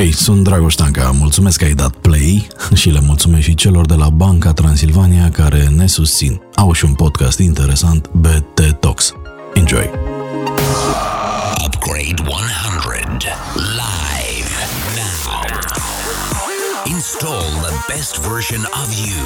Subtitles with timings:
[0.00, 3.94] Hei, sunt Dragoș Tanca, mulțumesc că ai dat play și le mulțumesc și celor de
[3.94, 6.40] la Banca Transilvania care ne susțin.
[6.54, 9.12] Au și un podcast interesant, BT Talks.
[9.54, 9.90] Enjoy!
[11.66, 14.52] Upgrade 100 live
[14.96, 15.48] now.
[16.84, 19.18] Install the best version of you.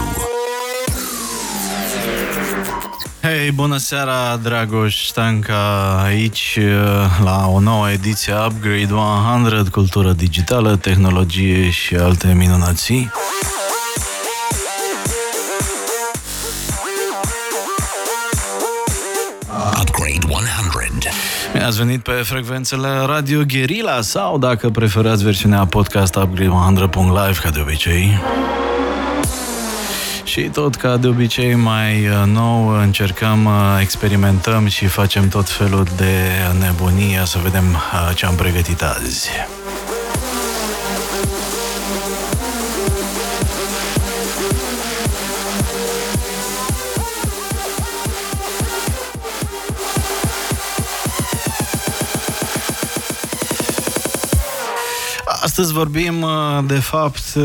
[3.24, 6.64] Hei, bună seara, Dragoș Stanca aici uh,
[7.22, 13.10] la o nouă ediție Upgrade 100, cultură digitală, tehnologie și alte minunații.
[19.80, 21.08] Upgrade 100.
[21.52, 27.50] Bine ați venit pe frecvențele Radio Guerilla sau, dacă preferați versiunea podcast Upgrade 100.live, ca
[27.50, 28.18] de obicei.
[30.34, 35.86] Și tot ca de obicei mai uh, nou încercăm, uh, experimentăm și facem tot felul
[35.96, 36.12] de
[36.60, 39.28] nebunie să vedem uh, ce am pregătit azi.
[55.44, 57.42] Astăzi vorbim, uh, de fapt, uh,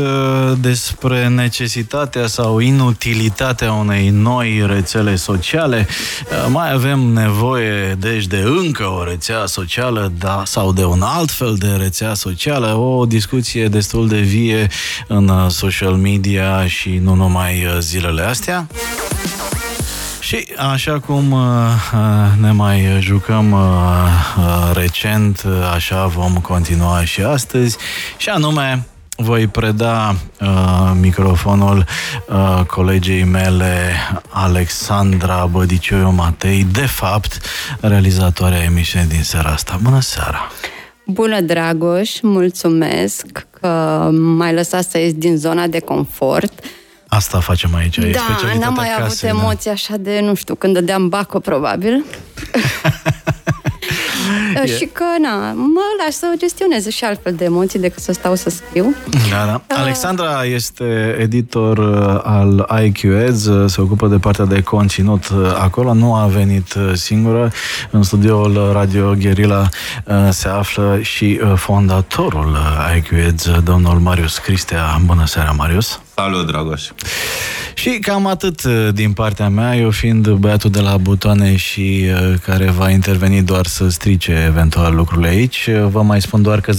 [0.60, 5.86] despre necesitatea sau inutilitatea unei noi rețele sociale.
[5.88, 11.30] Uh, mai avem nevoie, deci, de încă o rețea socială da, sau de un alt
[11.30, 12.74] fel de rețea socială.
[12.74, 14.68] O discuție destul de vie
[15.06, 18.66] în social media și nu numai zilele astea.
[20.30, 21.40] Și așa cum uh,
[21.94, 27.76] uh, ne mai jucăm uh, recent, așa vom continua și astăzi,
[28.16, 28.86] și anume
[29.16, 31.84] voi preda uh, microfonul
[32.28, 33.92] uh, colegei mele
[34.28, 37.40] Alexandra Bădicioiu Matei, de fapt
[37.80, 39.78] realizatoarea emisiunii din seara asta.
[39.82, 40.50] Bună seara!
[41.06, 42.20] Bună, Dragoș!
[42.22, 43.26] Mulțumesc
[43.60, 46.52] că m-ai lăsat să ies din zona de confort.
[47.12, 49.70] Asta facem aici, e Da, n-am mai avut casei, emoții da.
[49.70, 52.04] așa de, nu știu, când dădeam baco, probabil.
[54.54, 54.68] yeah.
[54.68, 58.50] Și că, na, mă las să gestionez și altfel de emoții decât să stau să
[58.50, 58.94] scriu.
[59.30, 59.62] Da, da.
[59.70, 59.76] Uh.
[59.78, 65.24] Alexandra este editor uh, al IQEZ, uh, se ocupă de partea de conținut
[65.58, 67.52] acolo, nu a venit singură.
[67.90, 69.68] În studioul Radio Guerilla
[70.30, 72.56] se află și fondatorul
[72.96, 75.00] IQEZ, domnul Marius Cristea.
[75.04, 76.00] Bună seara, Marius!
[76.14, 76.82] Salut, Dragoș!
[77.80, 82.34] Și cam atât uh, din partea mea, eu fiind băiatul de la butoane și uh,
[82.44, 85.68] care va interveni doar să strice eventual lucrurile aici.
[85.70, 86.76] Uh, vă mai spun doar că 0758948948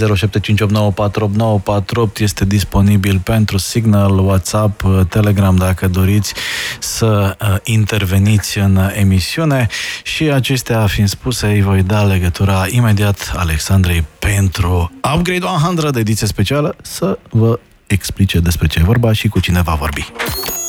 [2.19, 6.33] este disponibil pentru Signal, WhatsApp, Telegram dacă doriți
[6.79, 9.67] să interveniți în emisiune
[10.03, 16.75] și acestea fiind spuse, îi voi da legătura imediat Alexandrei pentru Upgrade 100 ediție specială
[16.81, 20.11] să vă explice despre ce e vorba și cu cine va vorbi.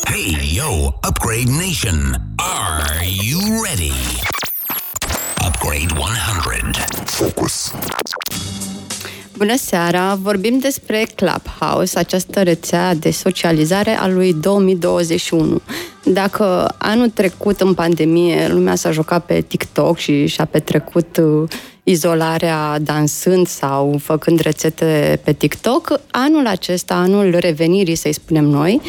[0.07, 2.17] Hey, yo, Upgrade Nation!
[2.39, 3.93] Are you ready?
[5.47, 6.77] Upgrade 100.
[7.05, 7.73] Focus.
[9.37, 10.15] Bună seara!
[10.15, 15.61] Vorbim despre Clubhouse, această rețea de socializare a lui 2021.
[16.05, 21.49] Dacă anul trecut în pandemie lumea s-a jucat pe TikTok și și-a petrecut uh,
[21.83, 28.81] izolarea dansând sau făcând rețete pe TikTok, anul acesta, anul revenirii, să-i spunem noi,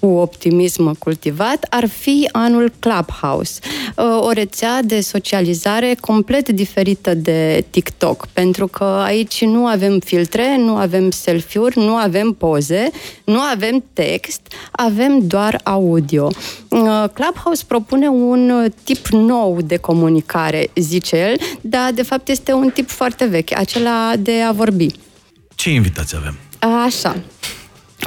[0.00, 3.60] cu optimism cultivat ar fi anul Clubhouse,
[3.96, 10.56] uh, o rețea de socializare complet diferită de TikTok, pentru că aici nu avem filtre,
[10.56, 12.90] nu avem selfie-uri, nu avem poze,
[13.24, 16.30] nu avem text, avem doar audio.
[16.68, 22.70] Uh, Clubhouse propune un tip nou de comunicare, zice el, dar de fapt este un
[22.74, 24.86] tip foarte vechi, acela de a vorbi.
[25.54, 26.34] Ce invitați avem?
[26.84, 27.16] Așa.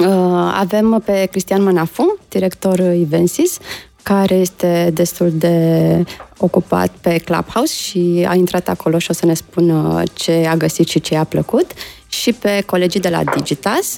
[0.00, 0.06] Uh,
[0.54, 3.58] avem pe Cristian Manafu, director Ivensis,
[4.02, 6.04] care este destul de
[6.36, 10.88] ocupat pe Clubhouse și a intrat acolo și o să ne spună ce a găsit
[10.88, 11.72] și ce i-a plăcut.
[12.08, 13.96] Și pe colegii de la Digitas,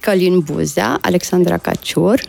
[0.00, 2.20] Călin Buzea, Alexandra Caciur,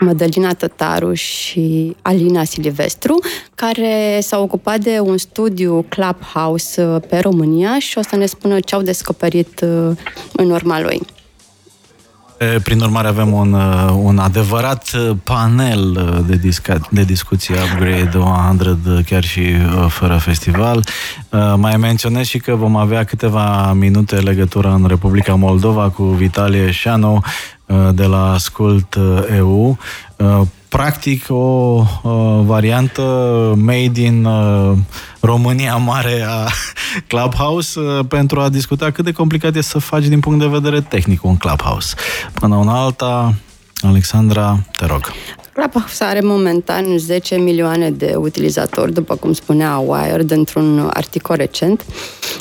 [0.00, 3.18] Mădălina Tătaru și Alina Silvestru,
[3.54, 8.74] care s-au ocupat de un studiu Clubhouse pe România și o să ne spună ce
[8.74, 9.96] au descoperit uh,
[10.32, 11.00] în urma lui.
[12.62, 13.52] Prin urmare avem un,
[14.02, 14.90] un adevărat
[15.22, 19.42] panel de, disca, de discuție Upgrade 100 chiar și
[19.88, 20.84] fără festival.
[21.56, 27.20] Mai menționez și că vom avea câteva minute legătură în Republica Moldova cu Vitalie Șanu
[27.94, 28.96] de la Ascult
[29.36, 29.78] EU
[30.68, 33.02] practic o uh, variantă
[33.56, 34.76] made in uh,
[35.20, 36.46] România mare a
[37.08, 40.80] Clubhouse uh, pentru a discuta cât de complicat e să faci din punct de vedere
[40.80, 41.94] tehnic un Clubhouse.
[42.32, 43.34] Până una alta,
[43.82, 45.12] Alexandra, te rog.
[45.52, 51.84] Clubhouse are momentan 10 milioane de utilizatori, după cum spunea Wired într-un articol recent.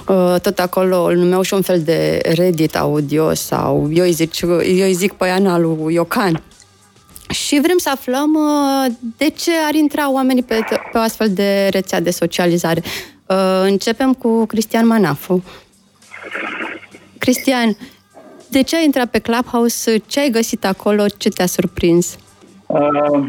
[0.08, 4.42] Uh, tot acolo îl numeau și un fel de Reddit audio sau eu îi zic,
[4.42, 6.44] eu îi zic pe Iana lui Iocan.
[7.30, 10.60] Și vrem să aflăm uh, de ce ar intra oamenii pe,
[10.92, 12.82] pe o astfel de rețea de socializare.
[13.28, 15.44] Uh, începem cu Cristian Manafu.
[17.18, 17.78] Cristian,
[18.50, 19.98] de ce ai intrat pe Clubhouse?
[19.98, 21.04] Ce ai găsit acolo?
[21.18, 22.18] Ce te-a surprins?
[22.66, 23.28] Uh,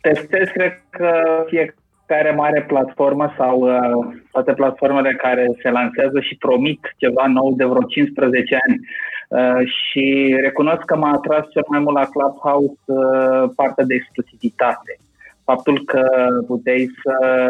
[0.00, 1.10] testez, cred că
[1.46, 7.64] fiecare mare platformă sau uh, toate platformele care se lansează și promit ceva nou de
[7.64, 8.80] vreo 15 ani.
[9.28, 14.98] Uh, și recunosc că m-a atras cel mai mult la Clubhouse uh, partea de exclusivitate.
[15.44, 16.08] Faptul că
[16.46, 17.46] puteai să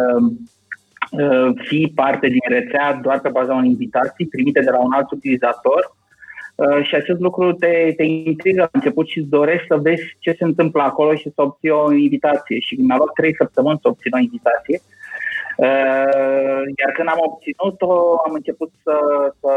[1.10, 5.10] uh, fii parte din rețea doar pe baza unei invitații primite de la un alt
[5.10, 5.94] utilizator
[6.56, 10.34] Uh, și acest lucru te, te intrigă la început și îți dorești să vezi ce
[10.38, 12.58] se întâmplă acolo și să obții o invitație.
[12.60, 14.80] Și mi-a luat trei săptămâni să obțin o invitație.
[15.56, 17.90] Uh, iar când am obținut-o,
[18.26, 18.96] am început să,
[19.40, 19.50] să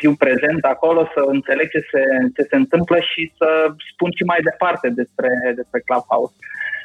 [0.00, 2.02] fiu prezent acolo, să înțeleg ce se,
[2.36, 3.48] ce se întâmplă și să
[3.92, 5.30] spun și mai departe despre,
[5.60, 6.34] despre Clubhouse.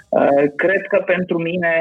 [0.10, 1.74] Uh, cred că pentru mine,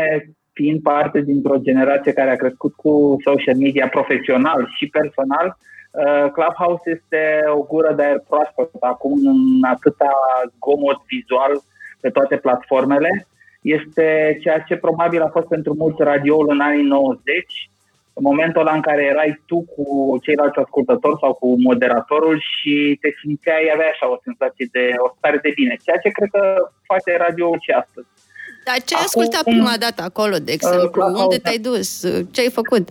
[0.53, 2.93] fiind parte dintr-o generație care a crescut cu
[3.29, 5.55] social media profesional și personal, uh,
[5.95, 10.13] Uh, Clubhouse este o gură de aer proaspăt acum în atâta
[10.57, 11.53] zgomot vizual
[12.01, 13.27] pe toate platformele.
[13.63, 17.71] Este ceea ce probabil a fost pentru mulți radioul în anii 90,
[18.17, 19.85] în momentul ăla în care erai tu cu
[20.23, 25.39] ceilalți ascultători sau cu moderatorul și te simțeai, avea așa o senzație de o stare
[25.43, 28.07] de bine, ceea ce cred că face radioul și astăzi.
[28.65, 31.03] Dar ce ai ascultat prima dată acolo, de exemplu?
[31.05, 32.01] Uh, Unde te-ai dus?
[32.31, 32.89] Ce ai făcut?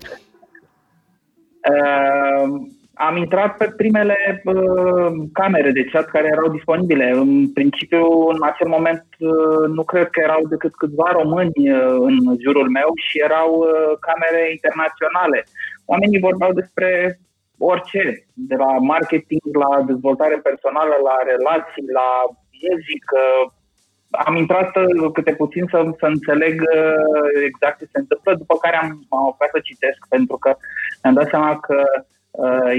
[1.72, 2.48] Uh,
[2.94, 7.10] am intrat pe primele uh, camere de chat care erau disponibile.
[7.10, 12.18] În principiu, în acel moment, uh, nu cred că erau decât câțiva români uh, în
[12.44, 15.44] jurul meu și erau uh, camere internaționale.
[15.86, 17.20] Oamenii vorbeau despre
[17.58, 22.10] orice, de la marketing, la dezvoltare personală, la relații, la
[22.62, 23.22] muzică.
[24.26, 28.78] Am intrat uh, câte puțin să, să înțeleg uh, exact ce se întâmplă, după care
[28.78, 30.50] am, am apucat să citesc, pentru că
[31.02, 32.04] mi-am dat seama că Uh,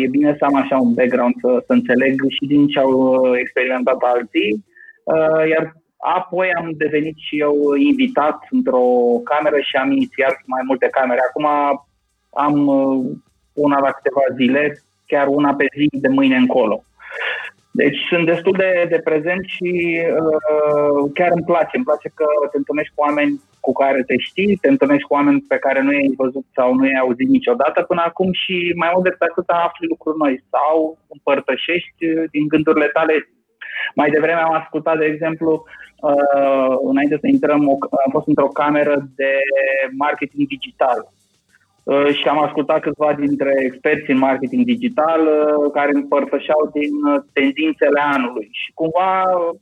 [0.02, 3.38] e bine să am așa un background să, să înțeleg și din ce au uh,
[3.38, 4.64] experimentat alții.
[5.02, 8.86] Uh, iar apoi am devenit și eu invitat într-o
[9.24, 11.20] cameră și am inițiat mai multe camere.
[11.28, 11.46] Acum
[12.30, 12.56] am
[13.52, 16.84] una la câteva zile, chiar una pe zi de mâine încolo.
[17.70, 21.76] Deci sunt destul de, de prezent și uh, chiar îmi place.
[21.76, 25.44] Îmi place că te întâlnești cu oameni cu care te știi, te întâlnești cu oameni
[25.52, 29.05] pe care nu i-ai văzut sau nu i-ai auzit niciodată până acum și mai mult
[29.05, 32.02] decât atât afli lucruri noi sau împărtășești
[32.34, 33.14] din gândurile tale.
[33.94, 35.64] Mai devreme am ascultat, de exemplu,
[36.08, 37.61] uh, înainte să intrăm,
[38.05, 39.32] am fost într-o cameră de
[40.05, 41.13] marketing digital Uh,
[42.19, 48.00] și am ascultat câțiva dintre experți în marketing digital uh, care împărtășeau din uh, tendințele
[48.14, 49.10] anului și cumva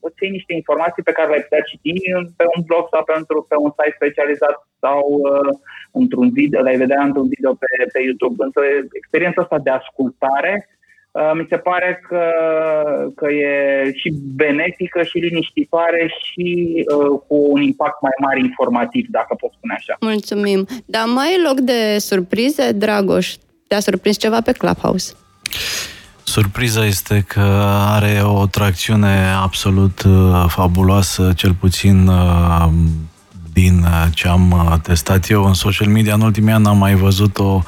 [0.00, 1.94] îți iei niște informații pe care le-ai putea citi
[2.36, 5.50] pe un blog sau pentru, pe un site specializat sau uh,
[6.00, 8.36] într-un video, le-ai vedea într-un video pe, pe YouTube.
[8.46, 8.60] Însă
[9.00, 10.80] experiența asta de ascultare Uh,
[11.12, 12.24] mi se pare că,
[13.14, 19.34] că e și benefică și liniștitoare și uh, cu un impact mai mare informativ, dacă
[19.40, 19.96] pot spune așa.
[20.00, 20.66] Mulțumim.
[20.84, 23.34] Dar mai e loc de surprize, Dragoș?
[23.66, 25.12] Te-a surprins ceva pe Clubhouse?
[26.22, 32.68] Surpriza este că are o tracțiune absolut uh, fabuloasă, cel puțin uh,
[33.52, 36.14] din ce am testat eu în social media.
[36.14, 37.62] În ultimii ani am mai văzut o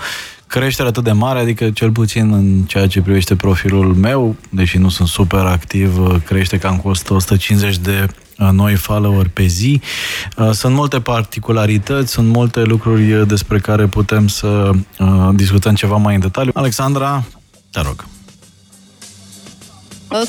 [0.58, 4.88] creștere atât de mare, adică cel puțin în ceea ce privește profilul meu, deși nu
[4.88, 8.06] sunt super activ, crește cam cu 100, 150 de
[8.38, 9.80] uh, noi follower pe zi.
[10.36, 16.14] Uh, sunt multe particularități, sunt multe lucruri despre care putem să uh, discutăm ceva mai
[16.14, 16.50] în detaliu.
[16.54, 17.24] Alexandra,
[17.70, 18.04] te rog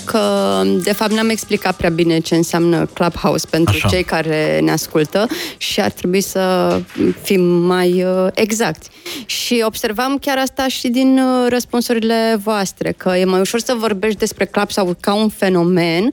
[0.06, 3.88] că, de fapt, n-am explicat prea bine ce înseamnă Clubhouse pentru Așa.
[3.88, 5.28] cei care ne ascultă
[5.58, 6.76] și ar trebui să
[7.22, 8.90] fim mai uh, exacti.
[9.26, 14.20] Și observam chiar asta și din uh, răspunsurile voastre, că e mai ușor să vorbești
[14.20, 16.12] despre Club sau ca un fenomen uh,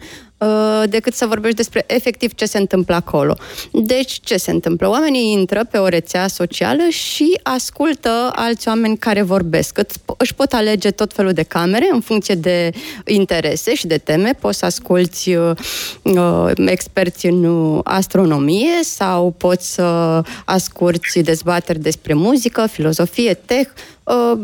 [0.87, 3.37] decât să vorbești despre efectiv ce se întâmplă acolo.
[3.73, 4.89] Deci, ce se întâmplă?
[4.89, 9.79] Oamenii intră pe o rețea socială și ascultă alți oameni care vorbesc.
[10.17, 12.71] Își pot alege tot felul de camere în funcție de
[13.07, 14.37] interese și de teme.
[14.41, 15.51] Poți să asculti uh,
[16.03, 23.71] uh experți în astronomie sau poți să asculti dezbateri despre muzică, filozofie, tech.
[24.03, 24.41] Uh,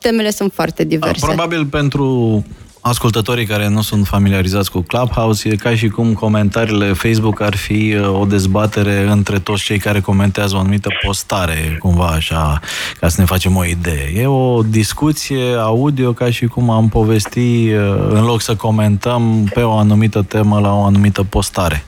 [0.00, 1.26] temele sunt foarte diverse.
[1.26, 2.44] Probabil pentru
[2.88, 7.94] ascultătorii care nu sunt familiarizați cu Clubhouse, e ca și cum comentariile Facebook ar fi
[7.94, 12.60] uh, o dezbatere între toți cei care comentează o anumită postare, cumva așa,
[13.00, 14.12] ca să ne facem o idee.
[14.14, 19.60] E o discuție audio ca și cum am povesti, uh, în loc să comentăm pe
[19.60, 21.84] o anumită temă la o anumită postare.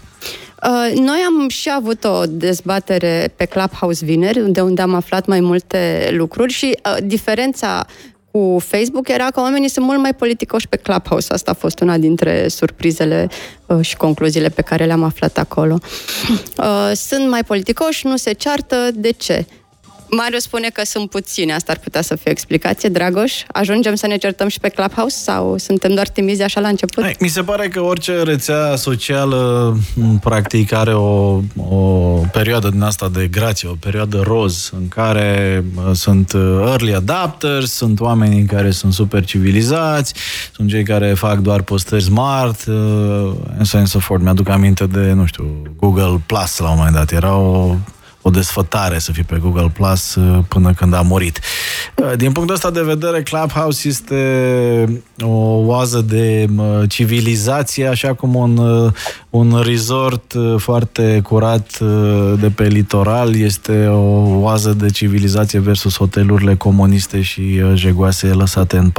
[0.63, 5.41] Uh, noi am și avut o dezbatere pe Clubhouse vineri, de unde am aflat mai
[5.41, 7.87] multe lucruri și uh, diferența
[8.31, 11.33] cu Facebook era că oamenii sunt mult mai politicoși pe Clubhouse.
[11.33, 13.29] Asta a fost una dintre surprizele
[13.67, 15.79] uh, și concluziile pe care le-am aflat acolo.
[16.59, 18.91] Uh, sunt mai politicoși, nu se ceartă.
[18.95, 19.47] De ce?
[20.11, 22.89] Mario spune că sunt puține, asta ar putea să fie o explicație.
[22.89, 27.03] Dragoș, ajungem să ne certăm și pe Clubhouse sau suntem doar timizi așa la început?
[27.03, 29.77] Hai, mi se pare că orice rețea socială
[30.21, 31.77] practic are o, o
[32.33, 36.33] perioadă din asta de grație, o perioadă roz în care sunt
[36.67, 40.15] early adapters, sunt oamenii care sunt super civilizați,
[40.55, 44.23] sunt cei care fac doar postări smart, and so on and so forth.
[44.23, 47.13] Mi-aduc aminte de, nu știu, Google Plus la un moment dat.
[47.13, 47.75] Era o
[48.23, 51.41] o desfătare să fii pe Google Plus uh, până când a murit.
[51.95, 58.35] Uh, din punctul ăsta de vedere, Clubhouse este o oază de uh, civilizație, așa cum
[58.35, 58.59] un,
[59.31, 61.79] un resort foarte curat
[62.41, 68.91] de pe litoral este o oază de civilizație versus hotelurile comuniste și jegoase lăsate în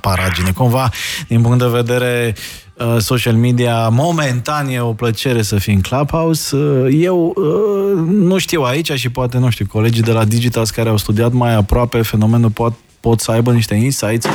[0.00, 0.50] paragine.
[0.54, 0.90] Cumva,
[1.28, 6.56] din punct de vedere Uh, social media, momentan e o plăcere să fii în Clubhouse.
[6.56, 10.88] Uh, eu uh, nu știu aici și poate, nu știu, colegii de la Digitas care
[10.88, 14.26] au studiat mai aproape fenomenul pot, pot să aibă niște insights.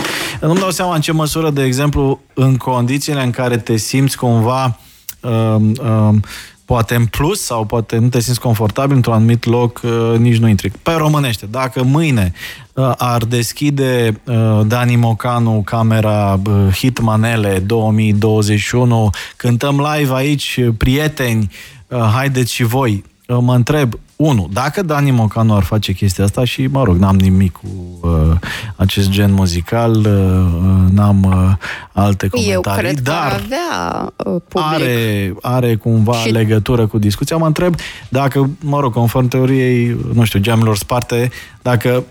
[0.41, 4.79] Nu-mi dau seama în ce măsură, de exemplu, în condițiile în care te simți cumva
[5.19, 6.23] um, um,
[6.65, 10.47] poate în plus sau poate nu te simți confortabil într-un anumit loc, uh, nici nu
[10.47, 10.71] intri.
[10.83, 12.33] Pe românește, dacă mâine
[12.73, 21.51] uh, ar deschide uh, Dani Mocanu camera uh, Hitmanele 2021, cântăm live aici, prieteni,
[21.87, 26.43] uh, haideți și voi, uh, mă întreb, unu, dacă Dani Mocanu ar face chestia asta
[26.43, 27.67] și, mă rog, n-am nimic cu
[28.01, 28.37] uh,
[28.75, 34.41] acest gen muzical, uh, uh n-am uh, alte comentarii, Eu cred dar că avea uh,
[34.47, 34.73] public.
[34.73, 36.31] are, are cumva și...
[36.31, 37.37] legătură cu discuția.
[37.37, 37.75] Mă întreb
[38.09, 41.31] dacă, mă rog, conform teoriei, nu știu, geamelor sparte,
[41.61, 42.03] dacă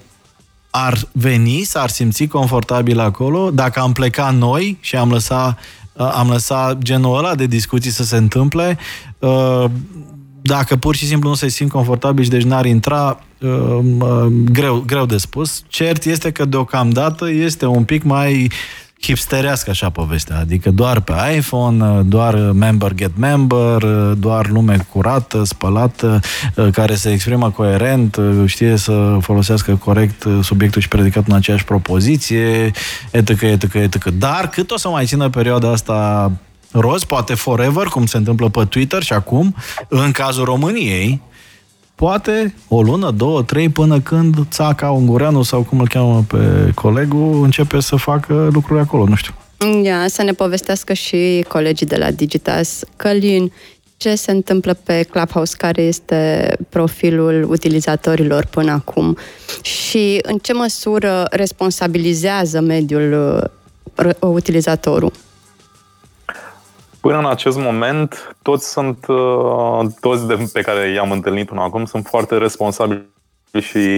[0.70, 5.58] ar veni, s-ar simți confortabil acolo, dacă am plecat noi și am lăsat
[5.92, 8.78] uh, am lăsat genul ăla de discuții să se întâmple,
[9.18, 9.64] uh,
[10.46, 13.50] dacă pur și simplu nu se simt confortabil și deci n-ar intra, uh,
[13.98, 15.62] uh, greu, greu de spus.
[15.68, 18.50] Cert este că deocamdată este un pic mai
[19.04, 24.86] hipsterească așa povestea, adică doar pe iPhone, uh, doar member get member, uh, doar lume
[24.92, 26.20] curată, spălată,
[26.56, 32.70] uh, care se exprimă coerent, știe să folosească corect subiectul și predicatul în aceeași propoziție,
[33.10, 34.04] etc., etc., etc.
[34.04, 36.30] Dar cât o să mai țină perioada asta
[36.80, 39.54] roz, poate forever, cum se întâmplă pe Twitter și acum,
[39.88, 41.20] în cazul României,
[41.94, 47.44] poate o lună, două, trei, până când Țaca Ungureanu sau cum îl cheamă pe colegul
[47.44, 49.34] începe să facă lucruri acolo, nu știu.
[49.82, 52.80] Ia, să ne povestească și colegii de la Digitas.
[52.96, 53.52] Călin,
[53.96, 59.16] ce se întâmplă pe Clubhouse, care este profilul utilizatorilor până acum
[59.62, 63.12] și în ce măsură responsabilizează mediul
[64.04, 65.12] uh, utilizatorul?
[67.04, 71.84] Până în acest moment, toți sunt, uh, toți de, pe care i-am întâlnit până acum
[71.84, 73.08] sunt foarte responsabili
[73.60, 73.88] și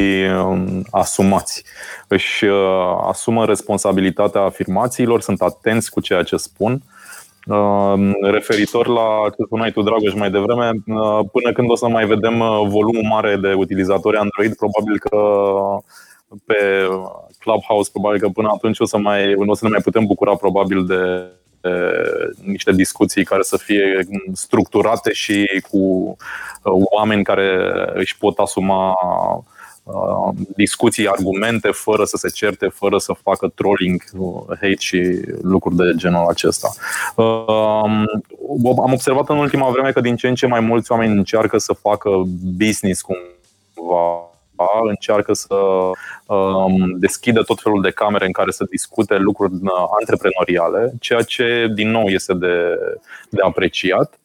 [0.45, 1.65] um, asumați.
[2.09, 6.83] Își uh, asumă responsabilitatea afirmațiilor, sunt atenți cu ceea ce spun.
[7.47, 10.71] Uh, referitor la ce spuneai tu, Dragoș, mai devreme,
[11.33, 15.19] până când o să mai vedem volumul mare de utilizatori Android, probabil că
[16.47, 16.89] pe
[17.39, 20.85] Clubhouse, probabil că până atunci o să, mai, o să ne mai putem bucura probabil
[20.85, 21.31] de
[22.43, 27.49] niște discuții care să fie structurate și cu uh, oameni care
[27.95, 28.95] își pot asuma
[29.83, 35.77] uh, discuții, argumente, fără să se certe, fără să facă trolling, uh, hate și lucruri
[35.77, 36.69] de genul acesta.
[38.61, 41.73] Am observat în ultima vreme că din ce în ce mai mulți oameni încearcă să
[41.73, 42.11] facă
[42.57, 44.31] business cumva
[44.89, 45.55] încearcă să
[46.27, 49.71] um, deschidă tot felul de camere în care să discute lucruri uh,
[50.01, 52.79] antreprenoriale, ceea ce, din nou, este de,
[53.29, 54.19] de apreciat.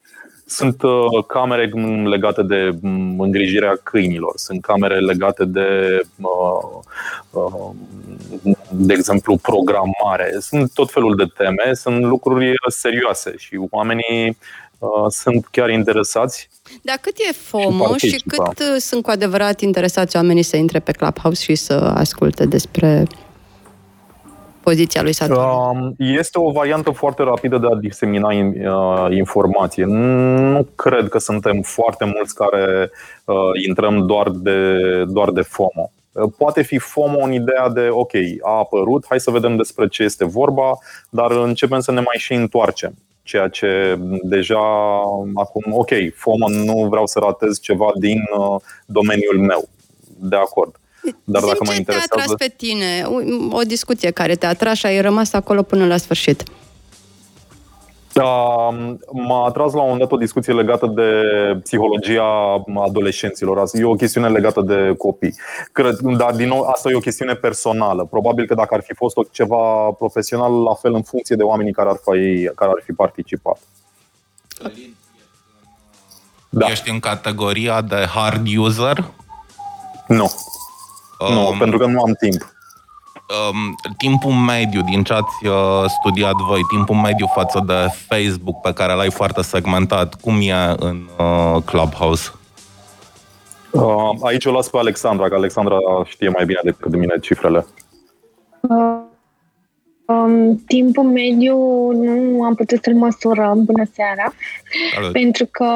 [0.46, 1.66] Sunt uh, camere
[2.06, 6.02] legate de mm, îngrijirea câinilor, sunt camere legate de,
[8.70, 10.36] de exemplu, programare.
[10.40, 14.38] Sunt tot felul de teme, sunt lucruri serioase și oamenii
[15.10, 16.50] sunt chiar interesați
[16.82, 20.80] dar cât e FOMO și, și cât uh, sunt cu adevărat interesați oamenii să intre
[20.80, 23.08] pe Clubhouse și să asculte despre
[24.62, 25.40] poziția lui Saturn?
[25.40, 29.86] Um, este o variantă foarte rapidă de a disemina uh, informație.
[29.86, 32.92] Nu cred că suntem foarte mulți care
[33.26, 33.36] uh,
[33.68, 35.92] intrăm doar de, doar de FOMO.
[36.38, 38.12] Poate fi FOMO în ideea de, ok,
[38.42, 40.78] a apărut, hai să vedem despre ce este vorba,
[41.10, 44.60] dar începem să ne mai și întoarcem ceea ce deja
[45.34, 49.70] acum, ok, FOMO nu vreau să ratez ceva din uh, domeniul meu.
[50.20, 50.76] De acord.
[51.24, 52.08] Dar dacă mă interesează...
[52.10, 53.06] te-a atras pe tine?
[53.52, 56.44] O discuție care te-a atras și ai rămas acolo până la sfârșit.
[59.12, 61.12] M-a atras la un dat o discuție legată de
[61.64, 62.24] psihologia
[62.84, 63.64] adolescenților.
[63.74, 65.36] E o chestiune legată de copii.
[65.72, 68.06] Cred, dar, din nou, asta e o chestiune personală.
[68.06, 71.90] Probabil că dacă ar fi fost ceva profesional, la fel în funcție de oamenii care
[71.90, 73.60] ar fi, care ar fi participat.
[76.50, 76.68] Da.
[76.68, 79.12] Ești în categoria de hard user?
[80.08, 80.32] Nu.
[81.20, 82.61] Um, nu, pentru că nu am timp
[83.50, 88.74] um, timpul mediu din ce ați uh, studiat voi, timpul mediu față de Facebook pe
[88.74, 92.32] care l-ai foarte segmentat, cum e în uh, Clubhouse?
[93.72, 97.66] Uh, aici o las pe Alexandra, că Alexandra știe mai bine decât mine cifrele.
[98.62, 99.11] Uh, Um,
[100.68, 101.58] timpul mediu
[101.92, 104.34] nu am putut să-l măsurăm, bună seara,
[104.94, 105.12] Salut.
[105.12, 105.70] pentru că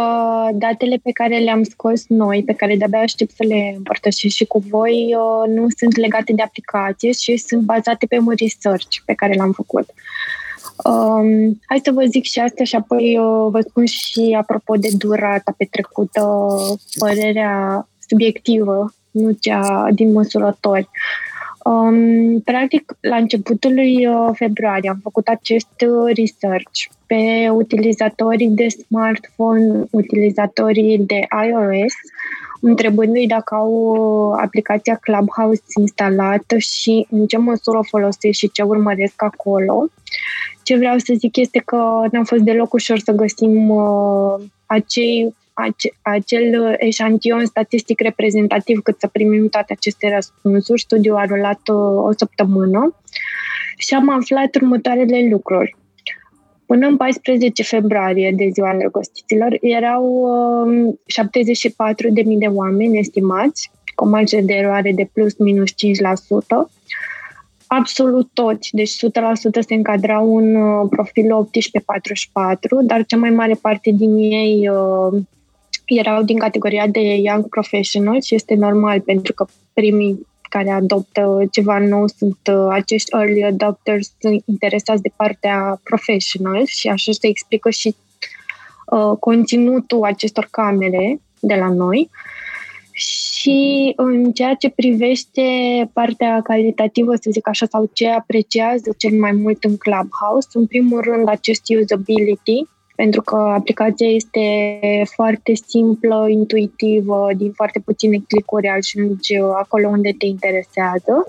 [0.54, 4.64] datele pe care le-am scos noi, pe care de-abia aștept să le împărtășesc și cu
[4.70, 9.34] voi, uh, nu sunt legate de aplicație și sunt bazate pe un research pe care
[9.34, 9.90] l-am făcut.
[10.84, 14.90] Um, hai să vă zic și asta și apoi uh, vă spun și apropo de
[14.98, 16.48] durata petrecută,
[17.00, 20.90] părerea subiectivă, nu cea din măsurători.
[20.92, 21.35] Uh,
[21.70, 28.68] Um, practic, la începutul lui uh, februarie am făcut acest uh, research pe utilizatorii de
[28.68, 31.94] smartphone, utilizatorii de iOS,
[32.62, 38.62] întrebându-i dacă au uh, aplicația Clubhouse instalată și în ce măsură o folosesc și ce
[38.62, 39.88] urmăresc acolo.
[40.64, 45.36] Ce vreau să zic este că n-a fost deloc ușor să găsim uh, acei
[46.02, 50.82] acel eșantion statistic reprezentativ cât să primim toate aceste răspunsuri.
[50.82, 52.96] Studiul a rulat o, uh, o săptămână
[53.78, 55.76] și am aflat următoarele lucruri.
[56.66, 60.06] Până în 14 februarie de ziua îndrăgostiților erau
[60.68, 60.94] uh,
[62.24, 65.74] 74.000 de oameni estimați, cu o marge de eroare de plus minus 5%.
[67.68, 68.96] Absolut toți, deci 100%
[69.68, 71.50] se încadrau în uh, profilul 18-44,
[72.82, 75.22] dar cea mai mare parte din ei uh,
[75.86, 81.80] erau din categoria de young professionals și este normal pentru că primii care adoptă ceva
[81.80, 87.70] nou sunt uh, acești early adopters sunt interesați de partea professional și așa se explică
[87.70, 87.96] și
[88.86, 92.10] uh, conținutul acestor camere de la noi.
[92.92, 95.42] Și în ceea ce privește
[95.94, 101.02] partea calitativă, să zic așa, sau ce apreciază cel mai mult în Clubhouse, în primul
[101.02, 104.80] rând acest usability, pentru că aplicația este
[105.16, 111.26] foarte simplă, intuitivă, din foarte puține clicuri ajungi acolo unde te interesează.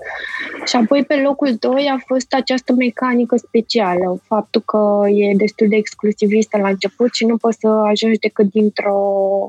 [0.65, 5.75] Și apoi pe locul 2 a fost această mecanică specială, faptul că e destul de
[5.75, 8.99] exclusivistă la început și nu poți să ajungi decât dintr-o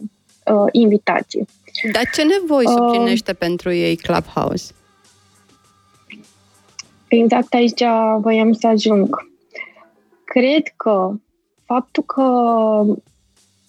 [0.01, 1.45] uh, invitație.
[1.93, 4.73] Dar ce nevoi uh, suplinește pentru ei Clubhouse?
[7.09, 7.83] Exact aici
[8.21, 9.29] voiam să ajung.
[10.25, 11.13] Cred că
[11.69, 12.23] faptul că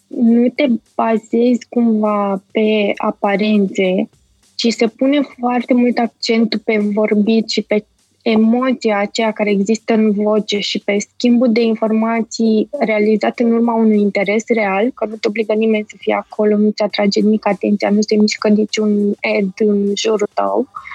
[0.07, 4.09] nu te bazezi cumva pe aparențe,
[4.55, 7.85] ci se pune foarte mult accentul pe vorbit și pe
[8.21, 14.01] emoția aceea care există în voce și pe schimbul de informații realizat în urma unui
[14.01, 17.89] interes real, că nu te obligă nimeni să fie acolo, nu ți atrage nimic atenția,
[17.89, 20.59] nu se mișcă niciun ad în jurul tău.
[20.59, 20.88] Uh,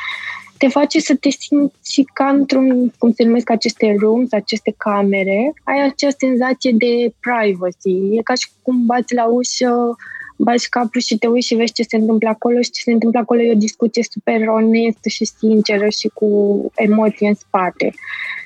[0.58, 5.84] te face să te simți ca într-un, cum se numesc aceste rooms, aceste camere, ai
[5.84, 8.16] acea senzație de privacy.
[8.16, 9.96] E ca și cum bați la ușă,
[10.36, 13.20] bați capul și te uiți și vezi ce se întâmplă acolo și ce se întâmplă
[13.20, 16.28] acolo e o discuție super onestă și sinceră și cu
[16.74, 17.92] emoție în spate.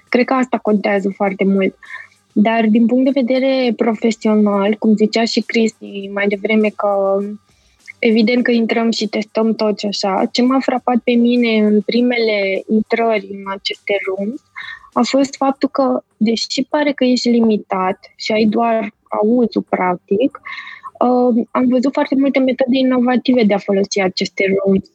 [0.08, 1.74] Cred că asta contează foarte mult.
[2.32, 7.18] Dar din punct de vedere profesional, cum zicea și Cristi mai devreme că
[7.98, 10.28] evident că intrăm și testăm tot și așa.
[10.32, 14.42] Ce m-a frapat pe mine în primele intrări în aceste rooms
[14.92, 20.40] a fost faptul că, deși pare că ești limitat și ai doar auzul practic,
[21.00, 24.90] uh, am văzut foarte multe metode inovative de a folosi aceste rooms.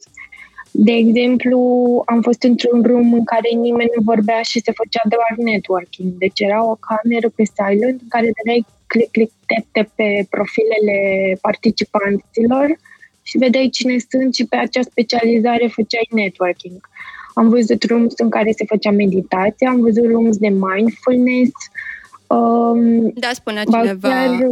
[0.71, 1.59] De exemplu,
[2.05, 6.11] am fost într-un room în care nimeni nu vorbea și se făcea doar networking.
[6.17, 10.97] Deci era o cameră pe silent în care dădeai click, click, tap, tap pe profilele
[11.41, 12.67] participanților
[13.23, 16.89] și vedeai cine sunt și pe acea specializare făceai networking.
[17.33, 21.51] Am văzut rooms în care se făcea meditație, am văzut rooms de mindfulness.
[22.27, 24.07] Um, da, spunea cineva...
[24.07, 24.51] Chiar,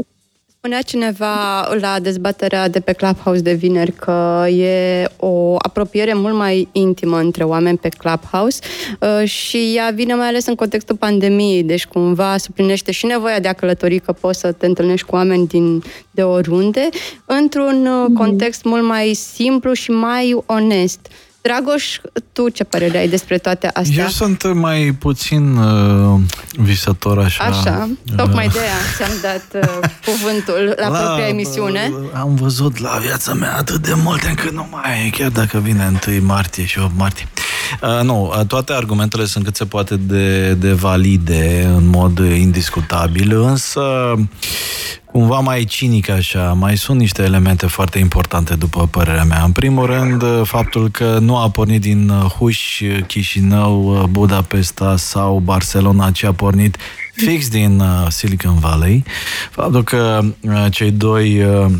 [0.63, 6.67] Spunea cineva la dezbaterea de pe Clubhouse de vineri că e o apropiere mult mai
[6.71, 8.59] intimă între oameni pe Clubhouse
[8.99, 13.47] uh, și ea vine mai ales în contextul pandemiei, deci cumva suplinește și nevoia de
[13.47, 16.89] a călători, că poți să te întâlnești cu oameni din, de oriunde,
[17.25, 18.17] într-un mm-hmm.
[18.17, 20.99] context mult mai simplu și mai onest.
[21.41, 21.99] Dragoș,
[22.31, 24.03] tu ce părere ai despre toate astea?
[24.03, 26.19] Eu sunt mai puțin uh,
[26.51, 27.43] visător așa.
[27.43, 31.91] Așa, tocmai de aia ți-am dat uh, cuvântul la, la propria emisiune.
[31.93, 35.91] Uh, am văzut la viața mea atât de multe încât nu mai, chiar dacă vine
[36.07, 37.27] 1 martie și 8 martie.
[37.81, 43.41] Uh, nu, uh, toate argumentele sunt cât se poate de, de valide în mod indiscutabil,
[43.41, 43.81] însă
[45.05, 49.43] cumva mai cinic așa, mai sunt niște elemente foarte importante după părerea mea.
[49.43, 56.23] În primul rând, faptul că nu a pornit din Huș, Chișinău, Budapesta sau Barcelona, ci
[56.23, 56.77] a pornit
[57.13, 59.03] fix din uh, Silicon Valley.
[59.51, 61.71] Faptul că uh, cei doi uh,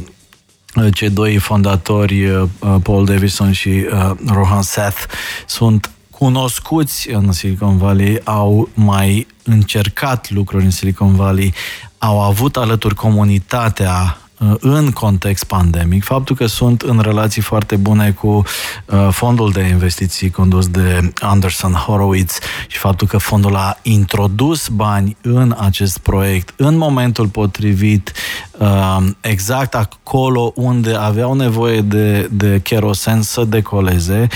[0.93, 2.47] cei doi fondatori,
[2.83, 3.85] Paul Davison și
[4.25, 5.03] Rohan Seth,
[5.45, 11.53] sunt cunoscuți în Silicon Valley, au mai încercat lucruri în Silicon Valley,
[11.97, 14.20] au avut alături comunitatea uh,
[14.59, 20.29] în context pandemic, faptul că sunt în relații foarte bune cu uh, fondul de investiții
[20.29, 26.77] condus de Anderson Horowitz și faptul că fondul a introdus bani în acest proiect în
[26.77, 28.11] momentul potrivit,
[28.57, 34.27] uh, exact acolo unde aveau nevoie de, de kerosen să decoleze,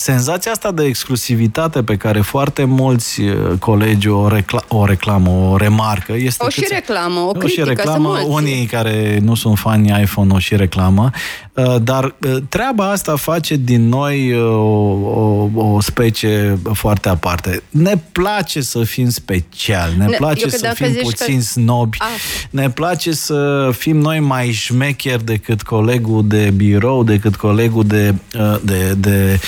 [0.00, 5.56] senzația asta de exclusivitate pe care foarte mulți uh, colegi o, recla- o reclamă, o
[5.56, 6.44] remarcă, este...
[6.44, 10.38] O și reclamă, o critică, o și reclamă, unii care nu sunt fani iPhone o
[10.38, 11.10] și reclamă,
[11.54, 17.62] uh, dar uh, treaba asta face din noi o, o, o specie foarte aparte.
[17.70, 21.42] Ne place să fim special, ne, ne place să fim puțin că...
[21.42, 22.06] snobi, ah.
[22.50, 28.14] ne place să fim noi mai șmecheri decât colegul de birou, decât colegul de,
[28.62, 29.40] de, de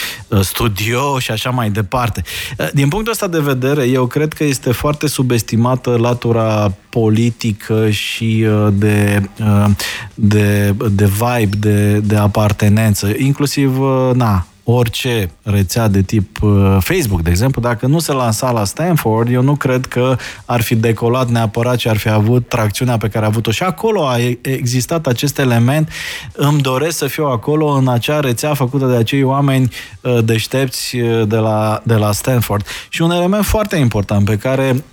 [0.42, 2.22] studio și așa mai departe.
[2.59, 8.40] Eh, din punctul ăsta de vedere, eu cred că este foarte subestimată latura politică și
[8.40, 9.66] eh, de, eh,
[10.14, 13.78] de, de vibe, de, de apartenență, inclusiv,
[14.12, 19.33] na, orice rețea de tip uh, Facebook, de exemplu, dacă nu se lansa la Stanford,
[19.33, 23.25] eu nu cred că ar fi decolat neapărat și ar fi avut tracțiunea pe care
[23.25, 23.51] a avut-o.
[23.51, 25.88] Și acolo a existat acest element.
[26.33, 31.29] Îmi doresc să fiu acolo în acea rețea făcută de acei oameni uh, deștepți uh,
[31.29, 32.66] de la, de la Stanford.
[32.88, 34.85] Și un element foarte important pe care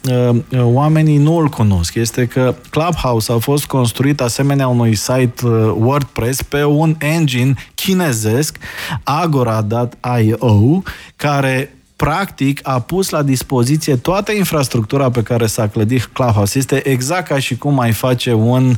[0.53, 5.45] oamenii nu îl cunosc este că Clubhouse a fost construit asemenea unui site
[5.77, 8.57] WordPress pe un engine chinezesc,
[9.03, 10.81] Agora Data.io,
[11.15, 16.57] care practic a pus la dispoziție toată infrastructura pe care s-a clădit Clubhouse.
[16.57, 18.75] Este exact ca și cum ai face un uh,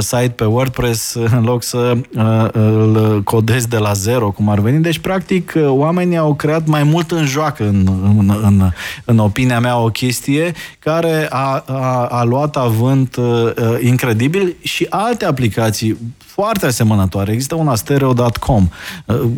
[0.00, 4.82] site pe WordPress în loc să uh, îl codezi de la zero, cum ar veni.
[4.82, 8.70] Deci, practic, uh, oamenii au creat mai mult în joacă, în, în, în,
[9.04, 15.24] în opinia mea, o chestie care a, a, a luat avânt uh, incredibil și alte
[15.24, 15.96] aplicații
[16.32, 17.32] foarte asemănătoare.
[17.32, 18.68] Există una stereo.com.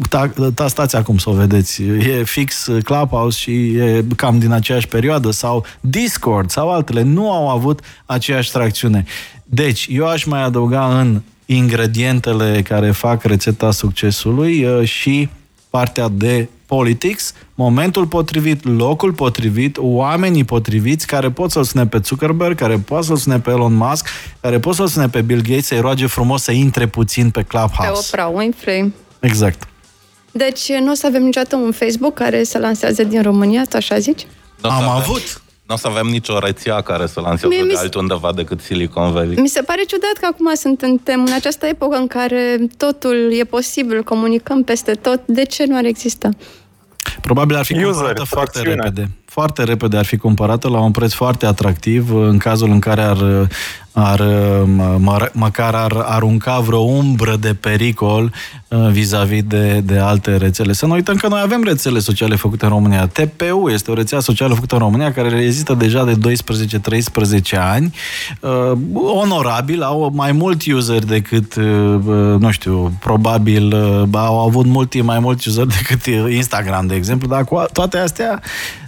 [0.08, 1.82] Ta, ta stați acum să o vedeți.
[1.82, 7.02] E fix Clubhouse și e cam din aceeași perioadă sau Discord sau altele.
[7.02, 9.04] Nu au avut aceeași tracțiune.
[9.54, 15.28] Deci, eu aș mai adăuga în ingredientele care fac rețeta succesului uh, și
[15.70, 22.58] partea de politics, momentul potrivit, locul potrivit, oamenii potriviți care pot să-l sune pe Zuckerberg,
[22.58, 24.08] care pot să-l sune pe Elon Musk,
[24.40, 28.08] care pot să-l sune pe Bill Gates, să-i roage frumos să intre puțin pe Clubhouse.
[28.10, 28.92] Pe Oprah Winfrey.
[29.20, 29.68] Exact.
[30.30, 34.26] Deci nu o să avem niciodată un Facebook care să lanseze din România, așa zici?
[34.60, 35.43] Am avut.
[35.66, 39.36] Nu o să avem nicio rețea care să lanseze Mie, de altundeva decât Silicon Valley.
[39.40, 44.02] Mi se pare ciudat că acum suntem în această epocă în care totul e posibil,
[44.02, 45.26] comunicăm peste tot.
[45.26, 46.28] De ce nu ar exista?
[47.20, 51.46] Probabil ar fi User, foarte repede foarte repede ar fi cumpărată la un preț foarte
[51.46, 53.48] atractiv în cazul în care ar,
[53.92, 54.20] ar
[54.98, 58.32] mă, măcar ar arunca vreo umbră de pericol
[58.68, 60.72] uh, vis-a-vis de, de alte rețele.
[60.72, 63.06] Să nu uităm că noi avem rețele sociale făcute în România.
[63.06, 66.34] TPU este o rețea socială făcută în România care există deja de
[67.54, 67.94] 12-13 ani.
[68.40, 68.78] Uh,
[69.22, 71.64] onorabil, au mai mult user decât, uh,
[72.38, 73.74] nu știu, probabil
[74.12, 78.83] au avut mult mai mult user decât Instagram, de exemplu, dar cu toate astea Uh,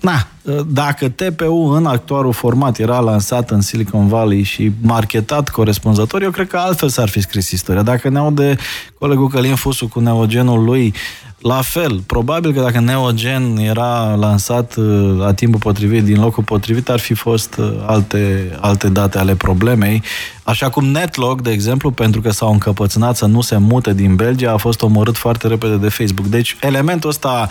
[0.00, 6.22] na, uh, dacă TPU în actualul format era lansat în Silicon Valley și marketat corespunzător,
[6.22, 7.82] eu cred că altfel s-ar fi scris istoria.
[7.82, 8.56] Dacă ne aude
[8.98, 10.94] colegul Călin Fusu cu neogenul lui,
[11.40, 16.88] la fel, probabil că dacă Neogen era lansat uh, la timpul potrivit, din locul potrivit,
[16.88, 20.02] ar fi fost uh, alte, alte date ale problemei.
[20.42, 24.52] Așa cum Netlog, de exemplu, pentru că s-au încăpățânat să nu se mute din Belgia,
[24.52, 26.26] a fost omorât foarte repede de Facebook.
[26.26, 27.48] Deci, elementul ăsta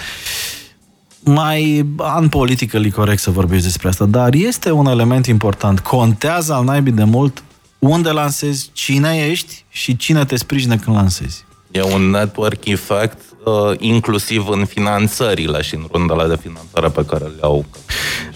[1.24, 1.86] mai
[2.18, 5.80] unpolitically corect să vorbești despre asta, dar este un element important.
[5.80, 7.44] Contează al naibii de mult
[7.80, 11.46] unde lansezi, cine ești și cine te sprijine când lansezi.
[11.72, 13.29] E un network effect uh,
[13.78, 17.66] inclusiv în finanțările și în rundele de finanțare pe care le au.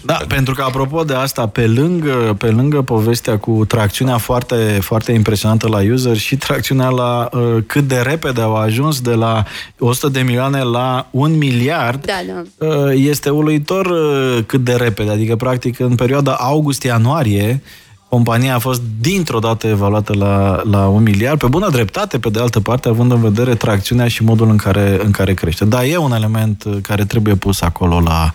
[0.02, 5.12] Da, pentru că apropo de asta, pe lângă, pe lângă povestea cu tracțiunea foarte, foarte
[5.12, 9.44] impresionantă la user și tracțiunea la uh, cât de repede au ajuns de la
[9.78, 12.20] 100 de milioane la 1 miliard, da,
[12.58, 12.66] da.
[12.66, 15.10] Uh, este uluitor uh, cât de repede.
[15.10, 17.62] Adică, practic, în perioada august-ianuarie,
[18.14, 22.40] compania a fost dintr-o dată evaluată la, la un miliard, pe bună dreptate, pe de
[22.40, 25.64] altă parte, având în vedere tracțiunea și modul în care, în care crește.
[25.64, 28.32] Da, e un element care trebuie pus acolo la,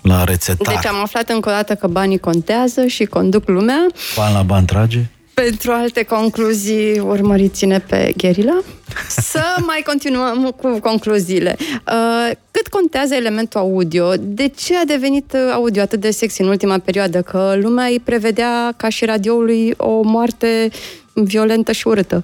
[0.00, 0.78] la rețetare.
[0.80, 3.86] Deci am aflat încă o dată că banii contează și conduc lumea.
[4.16, 5.10] Bani la bani trage.
[5.34, 8.60] Pentru alte concluzii, urmăriți-ne pe Gherila.
[9.08, 11.56] Să mai continuăm cu concluziile.
[11.58, 14.12] Uh, cât contează elementul audio?
[14.18, 17.22] De ce a devenit audio atât de sexy în ultima perioadă?
[17.22, 20.70] Că lumea îi prevedea ca și radioului o moarte
[21.12, 22.22] violentă și urâtă.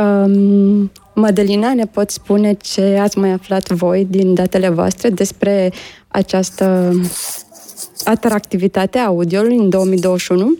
[0.00, 5.72] Um, Mădălina, ne pot spune ce ați mai aflat voi din datele voastre despre
[6.08, 6.92] această
[8.04, 10.56] atractivitatea audioului în 2021?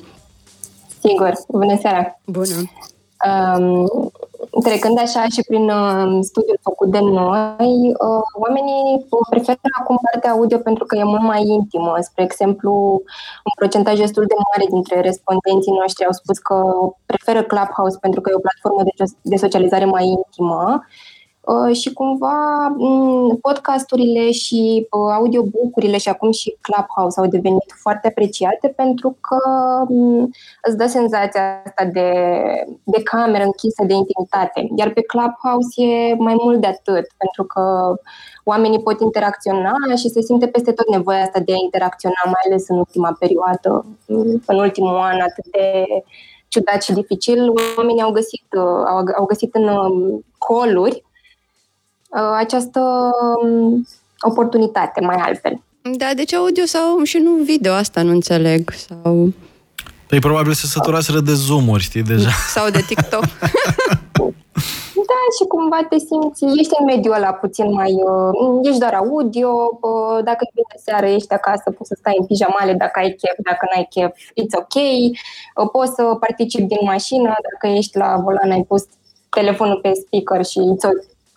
[1.01, 1.33] Sigur.
[1.49, 2.21] Bună seara!
[2.25, 2.71] Bună!
[3.27, 3.89] Um,
[4.63, 7.75] trecând așa și prin uh, studiul făcut de noi,
[8.07, 11.97] uh, oamenii preferă acum partea audio pentru că e mult mai intimă.
[12.01, 12.73] Spre exemplu,
[13.49, 16.57] un procentaj destul de mare dintre respondenții noștri au spus că
[17.07, 21.16] preferă Clubhouse pentru că e o platformă de, de socializare mai intimă Uh,
[21.73, 28.69] și cumva mm, podcasturile și uh, audiobookurile și acum și Clubhouse au devenit foarte apreciate
[28.69, 29.39] pentru că
[29.89, 30.31] mm,
[30.63, 32.11] îți dă senzația asta de,
[32.85, 34.69] de cameră închisă, de intimitate.
[34.77, 37.95] Iar pe Clubhouse e mai mult de atât, pentru că
[38.45, 42.69] oamenii pot interacționa și se simte peste tot nevoia asta de a interacționa, mai ales
[42.69, 43.87] în ultima perioadă,
[44.47, 45.85] în ultimul an atât de
[46.49, 49.69] ciudat și dificil, oamenii au găsit, uh, au, au găsit în
[50.39, 51.06] coluri Uh,
[52.37, 53.11] această
[53.43, 53.87] um,
[54.21, 55.61] oportunitate mai altfel.
[55.83, 57.73] Da, de ce audio sau și nu video?
[57.73, 58.71] Asta nu înțeleg.
[58.71, 59.33] Sau...
[60.07, 62.31] Păi probabil se săturaseră de zoom știi, deja.
[62.55, 63.25] Sau de TikTok.
[65.11, 69.51] da, și cumva te simți, ești în mediul ăla puțin mai, uh, ești doar audio,
[69.89, 73.37] uh, dacă e bine seară, ești acasă, poți să stai în pijamale dacă ai chef,
[73.49, 78.51] dacă n-ai chef, it's ok, uh, poți să participi din mașină, dacă ești la volan,
[78.51, 78.83] ai pus
[79.29, 80.85] telefonul pe speaker și it's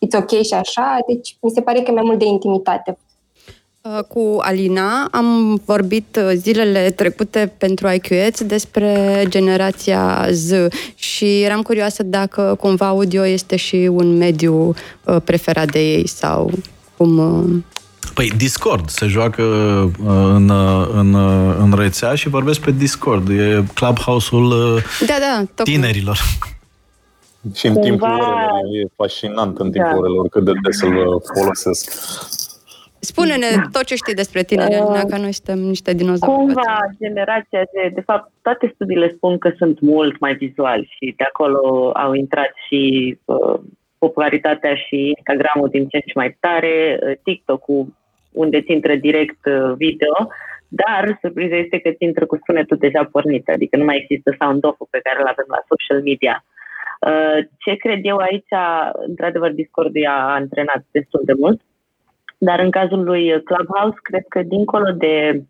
[0.06, 2.98] it's ok și așa, deci mi se pare că e mai mult de intimitate.
[3.82, 10.52] Uh, cu Alina am vorbit uh, zilele trecute pentru IQET despre generația Z
[10.96, 16.52] și eram curioasă dacă cumva audio este și un mediu uh, preferat de ei sau
[16.98, 17.66] cum...
[18.14, 19.44] Păi Discord se joacă
[20.34, 20.52] în,
[20.94, 21.16] în,
[21.60, 23.30] în rețea și vorbesc pe Discord.
[23.30, 24.50] E clubhouse-ul
[25.08, 26.20] da, da, tinerilor.
[27.54, 27.90] Și în Cumva...
[27.90, 29.98] timpul orelor, e fascinant în timpul da.
[29.98, 30.86] orelor cât de des să
[31.34, 31.92] folosesc.
[33.00, 36.38] Spune-ne tot ce știi despre tine, uh, că noi suntem niște dinozauri.
[36.38, 41.24] Cumva, generația de, de fapt, toate studiile spun că sunt mult mai vizuali și de
[41.28, 43.60] acolo au intrat și uh,
[43.98, 47.88] popularitatea și Instagram-ul din ce în ce mai tare, uh, TikTok-ul
[48.32, 50.16] unde ți intră direct uh, video,
[50.68, 54.64] dar surpriza este că ți intră cu sunetul deja pornit, adică nu mai există sound
[54.64, 56.44] off-ul pe care îl avem la social media.
[56.46, 56.59] Uh,
[57.58, 58.52] ce cred eu aici,
[59.08, 61.62] într-adevăr, Discord a antrenat destul de mult,
[62.38, 65.44] dar în cazul lui Clubhouse, cred că dincolo de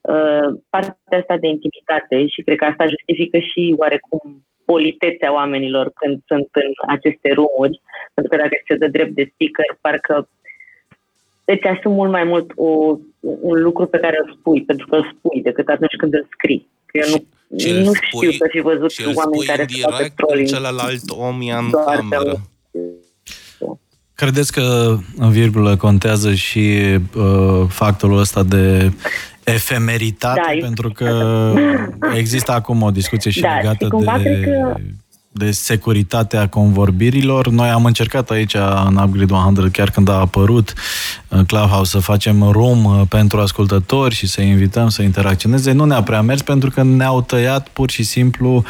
[0.00, 6.20] uh, partea asta de intimitate și cred că asta justifică și oarecum politețea oamenilor când
[6.26, 7.80] sunt în aceste rumuri,
[8.14, 10.28] pentru că dacă se dă drept de speaker, parcă
[11.44, 15.14] Deci asum mult mai mult o, un lucru pe care îl spui, pentru că îl
[15.16, 16.68] spui, decât atunci când îl scrii.
[16.92, 20.48] Eu nu, nu știu să fi văzut oameni care să facă trolling.
[20.48, 22.40] celălalt om e în cameră.
[24.14, 26.80] Credeți că în virgulă contează și
[27.16, 28.92] uh, factorul ăsta de
[29.44, 30.40] efemeritate?
[30.46, 31.52] Da, pentru că
[32.16, 34.40] există acum o discuție și da, legată și de...
[34.40, 34.74] Că
[35.36, 37.48] de securitatea convorbirilor.
[37.48, 38.54] Noi am încercat aici
[38.86, 40.72] în Upgrade 100, chiar când a apărut
[41.28, 45.72] uh, Clubhouse, să facem room uh, pentru ascultători și să invităm să interacționeze.
[45.72, 48.64] Nu ne-a prea mers pentru că ne-au tăiat pur și simplu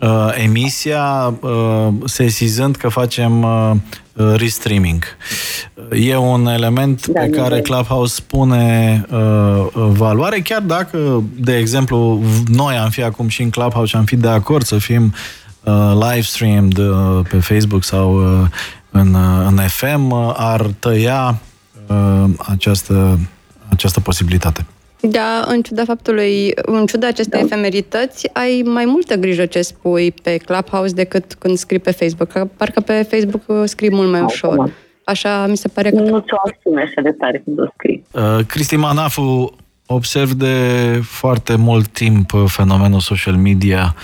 [0.00, 0.08] uh,
[0.44, 3.72] emisia, uh, sesizând că facem uh,
[4.36, 5.04] restreaming.
[5.90, 12.76] E un element da, pe care Clubhouse spune uh, valoare, chiar dacă, de exemplu, noi
[12.76, 15.12] am fi acum și în Clubhouse și am fi de acord să fim
[15.64, 18.46] uh, live streamed uh, pe Facebook sau uh,
[18.90, 21.40] în, uh, în FM, uh, ar tăia
[21.88, 23.18] uh, această,
[23.70, 24.66] această posibilitate.
[25.00, 27.44] Da, în ciuda faptului, în ciuda acestei da.
[27.46, 32.48] efemerități, ai mai multă grijă ce spui pe Clubhouse decât când scrii pe Facebook.
[32.56, 34.72] Parcă pe Facebook uh, scrii mult mai ușor.
[35.04, 36.00] Așa mi se pare că...
[36.00, 38.04] Nu ți-o asume așa de tare când o scrii.
[38.10, 40.54] Uh, Cristi Manafu, observ de
[41.02, 43.94] foarte mult timp fenomenul social media.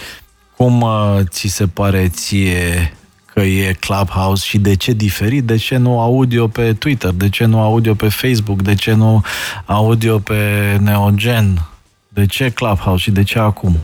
[0.57, 2.92] Cum uh, ți se pare ție
[3.33, 7.45] că e Clubhouse și de ce diferit, de ce nu audio pe Twitter, de ce
[7.45, 9.23] nu audio pe Facebook, de ce nu
[9.64, 11.69] audio pe Neogen,
[12.09, 13.77] de ce Clubhouse și de ce acum?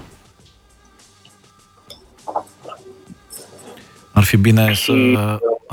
[4.14, 4.92] Ar fi bine să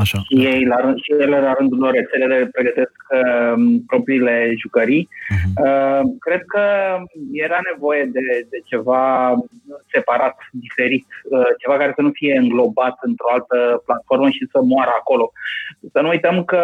[0.02, 0.20] Așa.
[0.28, 5.08] Și, ei, la rând, și ele, la rândul lor, rețelele pregătesc uh, propriile jucării.
[5.08, 5.52] Uh-huh.
[5.66, 6.64] Uh, cred că
[7.32, 9.34] era nevoie de, de ceva
[9.94, 14.92] separat, diferit, uh, ceva care să nu fie înglobat într-o altă platformă și să moară
[15.00, 15.32] acolo.
[15.92, 16.64] Să nu uităm că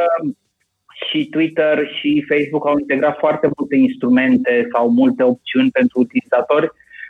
[1.08, 6.70] și Twitter și Facebook au integrat foarte multe instrumente sau multe opțiuni pentru utilizatori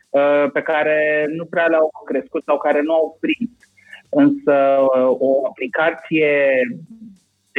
[0.10, 3.49] uh, pe care nu prea le-au crescut sau care nu au prins
[4.09, 4.77] însă
[5.19, 6.31] o aplicație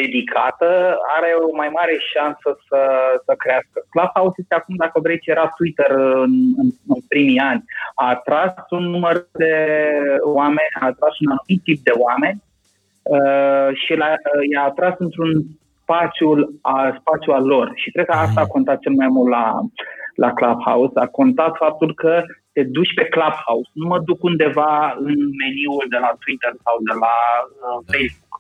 [0.00, 0.70] dedicată
[1.16, 2.80] are o mai mare șansă să,
[3.26, 3.78] să crească.
[3.92, 5.90] Clubhouse este acum, dacă vrei, ce era Twitter
[6.24, 7.64] în, în, în primii ani.
[7.94, 9.54] A atras un număr de
[10.38, 12.42] oameni, a atras un anumit tip de oameni
[13.14, 14.12] uh, și l-a,
[14.52, 15.32] i-a atras într-un
[15.82, 17.72] spațiul, a, spațiu al lor.
[17.74, 19.61] Și cred că asta a contat cel mai mult la,
[20.14, 20.98] la Clubhouse.
[20.98, 22.22] A contat faptul că
[22.57, 26.95] te duci pe Clubhouse, nu mă duc undeva în meniul de la Twitter sau de
[27.05, 27.16] la
[27.66, 28.33] uh, Facebook.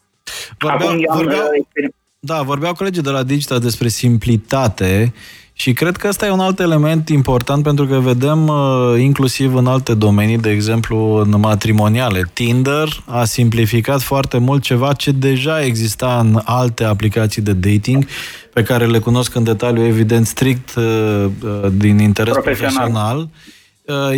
[0.58, 1.46] Vorbeau, Acum, vorbeau,
[1.82, 5.12] uh, da, vorbeau colegii de la Digital despre simplitate
[5.52, 8.58] și cred că ăsta e un alt element important pentru că vedem uh,
[8.98, 12.30] inclusiv în alte domenii, de exemplu în matrimoniale.
[12.32, 18.06] Tinder a simplificat foarte mult ceva ce deja exista în alte aplicații de dating
[18.52, 22.72] pe care le cunosc în detaliu, evident, strict uh, uh din interes profesional.
[22.72, 23.54] profesional Uh,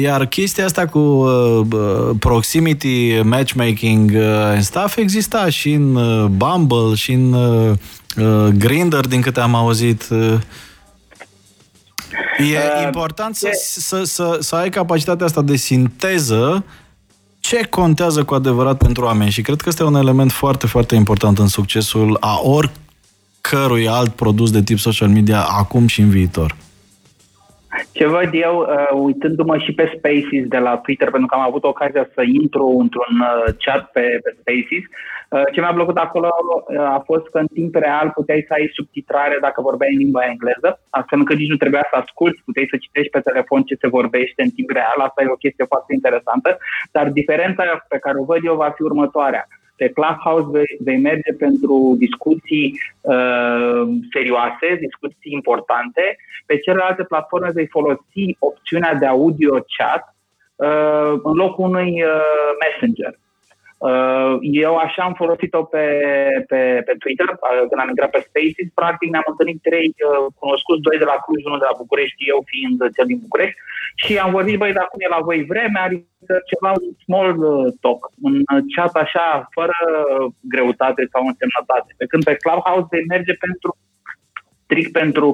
[0.00, 5.92] iar chestia asta cu uh, uh, proximity matchmaking and stuff exista și în
[6.36, 7.36] Bumble și în
[8.58, 10.08] Grindr, din câte am auzit.
[12.38, 16.64] E uh, important să, să, să, să ai capacitatea asta de sinteză
[17.40, 21.38] ce contează cu adevărat pentru oameni și cred că este un element foarte, foarte important
[21.38, 26.56] în succesul a oricărui alt produs de tip social media acum și în viitor.
[27.92, 31.64] Ce văd eu, uh, uitându-mă și pe Spaces de la Twitter, pentru că am avut
[31.64, 34.84] ocazia să intru într-un uh, chat pe, pe Spaces,
[35.28, 38.70] uh, ce mi-a plăcut acolo uh, a fost că în timp real puteai să ai
[38.74, 42.76] subtitrare dacă vorbeai în limba engleză, astfel încât nici nu trebuia să asculti, puteai să
[42.76, 46.58] citești pe telefon ce se vorbește în timp real, asta e o chestie foarte interesantă,
[46.92, 51.32] dar diferența pe care o văd eu va fi următoarea pe Clubhouse vei, vei merge
[51.32, 56.16] pentru discuții uh, serioase, discuții importante.
[56.46, 60.16] Pe celelalte platforme vei folosi opțiunea de audio chat
[60.56, 63.18] uh, în locul unui uh, messenger.
[63.78, 65.86] Uh, eu așa am folosit-o pe,
[66.50, 68.68] pe, pe Twitter, uh, când am intrat pe Spaces.
[68.80, 72.38] Practic ne-am întâlnit trei uh, cunoscuți, doi de la Cluj, unul de la București, eu
[72.52, 73.58] fiind cel din București.
[74.02, 76.72] Și am vorbit, băi, dacă cum e la voi vremea, adică ceva
[77.04, 77.32] small
[77.82, 78.34] talk, un
[78.74, 79.78] chat așa, fără
[80.54, 81.90] greutate sau însemnătate.
[81.96, 83.70] Pe când pe Clubhouse vei merge pentru
[84.68, 85.28] strict pentru,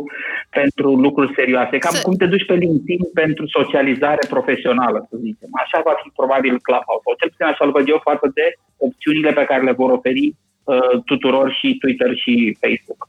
[0.51, 1.79] pentru lucruri serioase.
[1.79, 2.03] Cam să...
[2.07, 5.49] cum te duci pe LinkedIn pentru socializare profesională, să zicem.
[5.65, 8.47] Așa va fi probabil Clubhouse, sau cel puțin așa-l văd eu față de
[8.87, 13.01] opțiunile pe care le vor oferi uh, tuturor și Twitter și Facebook.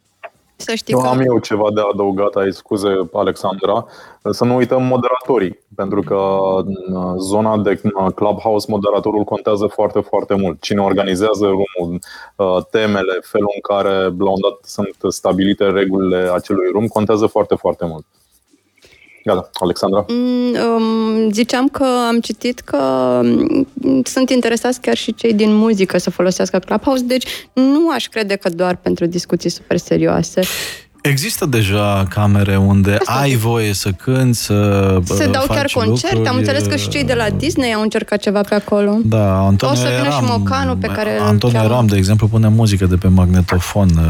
[0.56, 1.08] Să știi eu că...
[1.08, 3.86] am eu ceva de adăugat aici, scuze Alexandra.
[4.38, 6.20] Să nu uităm moderatorii, pentru că
[6.66, 7.82] în zona de
[8.16, 10.62] Clubhouse moderatorul contează foarte, foarte mult.
[10.62, 12.00] Cine organizează room
[12.36, 17.56] uh, temele, felul în care la un dat sunt stabilite regulile acelui room, contează foarte,
[17.56, 18.06] foarte mult.
[19.26, 20.06] Gata, Alexandra.
[20.08, 22.78] Mm, um, ziceam că am citit că
[23.24, 23.68] um,
[24.04, 28.50] sunt interesați chiar și cei din muzică să folosească Clubhouse, deci nu aș crede că
[28.50, 30.42] doar pentru discuții super serioase.
[31.10, 36.16] Există deja camere unde Asta ai voie să cânti, să Se dau chiar concerte.
[36.16, 36.30] Lucruri.
[36.30, 38.98] Am înțeles că și cei de la Disney au încercat ceva pe acolo.
[39.04, 42.48] Da, Antonio O să vină Ram, și Mocanu pe care Antonio Ram, de exemplu, pune
[42.48, 44.04] muzică de pe magnetofon uh,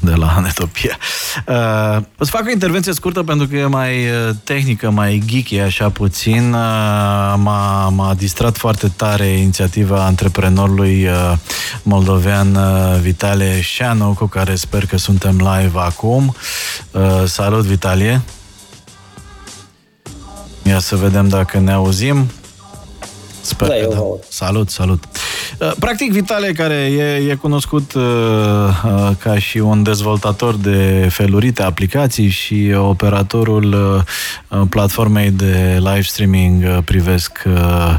[0.00, 0.96] de la Anetopia.
[1.48, 5.58] Uh, o să fac o intervenție scurtă pentru că e mai uh, tehnică, mai geeky,
[5.58, 6.50] așa puțin.
[7.36, 11.08] M-a, m-a distrat foarte tare inițiativa antreprenorului
[11.82, 12.58] moldovean
[13.00, 16.31] Vitale Șanu, cu care sper că suntem live acum.
[16.90, 18.20] Uh, salut, Vitalie!
[20.62, 22.30] Ia să vedem dacă ne auzim.
[23.42, 24.00] Sper da, că da.
[24.28, 25.04] Salut, salut.
[25.58, 31.62] Uh, practic, Vitale, care e, e cunoscut uh, uh, ca și un dezvoltator de felurite
[31.62, 33.72] aplicații și operatorul
[34.48, 37.94] uh, platformei de live streaming uh, Privesc uh,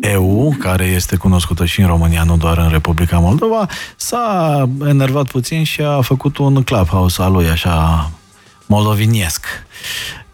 [0.00, 5.64] EU, care este cunoscută și în România, nu doar în Republica Moldova, s-a enervat puțin
[5.64, 8.10] și a făcut un clubhouse al lui, așa,
[8.66, 9.46] moldoviniesc.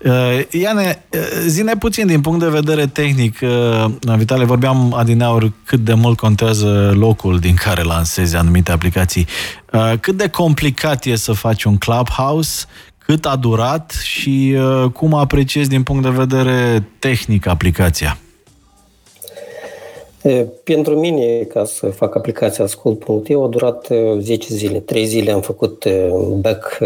[0.05, 3.38] Uh, Iane, uh, zine puțin din punct de vedere tehnic.
[3.42, 9.26] Uh, Vitale, vorbeam adineauri cât de mult contează locul din care lansezi anumite aplicații.
[10.01, 12.64] Cât de complicat e să faci un clubhouse,
[12.98, 14.57] cât a durat și
[14.92, 18.18] cum apreciezi din punct de vedere tehnic aplicația?
[20.64, 23.88] Pentru mine, ca să fac aplicația Ascult.eu, a durat
[24.18, 24.78] 10 zile.
[24.78, 25.84] 3 zile am făcut
[26.40, 26.78] back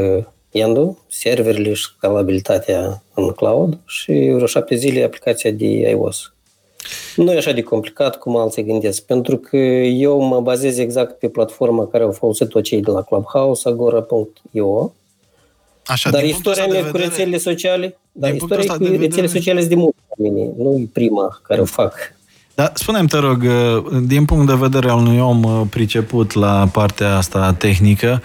[0.54, 6.32] end serverele și scalabilitatea în cloud și vreo șapte zile aplicația de iOS.
[7.16, 11.28] Nu e așa de complicat cum alții gândesc, pentru că eu mă bazez exact pe
[11.28, 14.92] platforma care au folosit-o cei de la Clubhouse, agora.io,
[15.86, 19.26] Așa, dar istoria mea cu rețelele sociale, dar istoria cu rețelele vedere...
[19.26, 21.94] sociale sunt de mult mine, nu e prima care o fac.
[22.54, 23.44] Dar spune-mi, te rog,
[24.06, 28.22] din punct de vedere al unui om priceput la partea asta tehnică,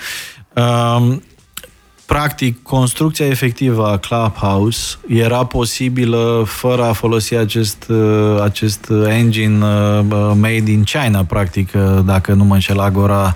[2.10, 10.00] practic, construcția efectivă a Clubhouse era posibilă fără a folosi acest, uh, acest engine uh,
[10.12, 11.72] uh, made in China, practic,
[12.06, 13.36] dacă nu mă înșel, Agora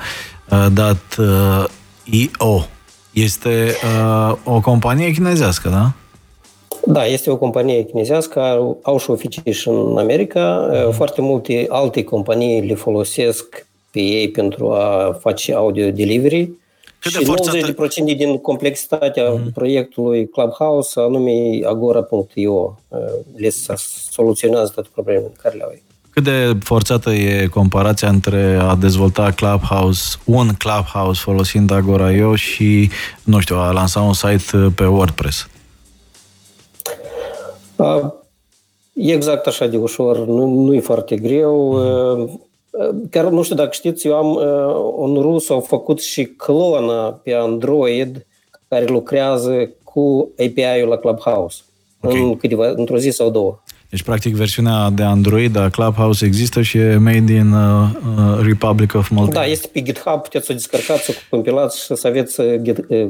[0.73, 1.17] dat
[2.03, 2.65] IO.
[3.11, 3.75] Este
[4.43, 5.91] o companie chinezească, da?
[6.85, 10.69] Da, este o companie chinezească, au, au și oficii și în America.
[10.71, 10.95] Uh-huh.
[10.95, 16.61] Foarte multe alte companii le folosesc pe ei pentru a face audio delivery
[17.03, 17.57] cât și de forțată...
[18.13, 19.53] 90% din complexitatea mm-hmm.
[19.53, 21.31] proiectului Clubhouse, anume
[21.65, 22.99] agora.io, uh,
[23.35, 23.49] le
[24.09, 25.73] soluționează toate problemele care le au.
[26.09, 32.89] Cât de forțată e comparația între a dezvolta Clubhouse, un Clubhouse folosind Agora.io și,
[33.23, 35.47] nu știu, a lansa un site pe WordPress?
[37.75, 38.11] Uh,
[38.93, 41.79] exact așa de ușor, nu, nu e foarte greu.
[41.79, 42.51] Mm-hmm.
[43.09, 44.35] Chiar nu știu dacă știți, eu am
[44.97, 48.25] un rus, au făcut și clona pe Android
[48.67, 51.61] care lucrează cu API-ul la Clubhouse
[52.01, 52.21] okay.
[52.21, 53.61] în câteva, într-o zi sau două.
[53.89, 57.89] Deci, practic, versiunea de Android a Clubhouse există și e made in uh,
[58.41, 59.39] Republic of Moldova.
[59.39, 62.41] Da, este pe GitHub, puteți să o descărcați, să o compilați și să aveți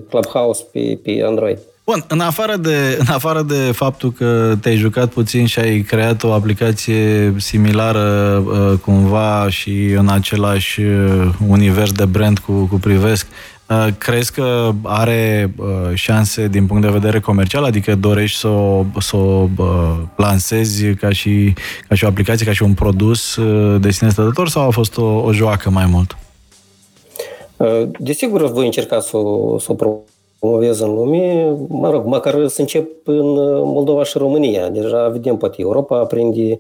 [0.10, 1.60] Clubhouse pe, pe Android.
[1.86, 6.24] Bun, în afară, de, în afară de faptul că te-ai jucat puțin și ai creat
[6.24, 13.28] o aplicație similară uh, cumva și în același uh, univers de brand cu, cu Privesc,
[13.70, 15.54] uh, crezi că are
[15.94, 17.64] șanse din punct de vedere comercial?
[17.64, 19.48] Adică dorești să o, să o
[20.16, 21.54] lansezi ca și,
[21.88, 23.40] ca și o aplicație, ca și un produs
[23.80, 26.18] de sine stătător sau a fost o, o joacă mai mult?
[28.00, 29.76] Desigur, voi încerca să o, să o
[30.44, 33.26] promovez în lume, mă rog, măcar să încep în
[33.64, 34.70] Moldova și România.
[34.70, 36.60] Deja vedem, poate Europa aprinde.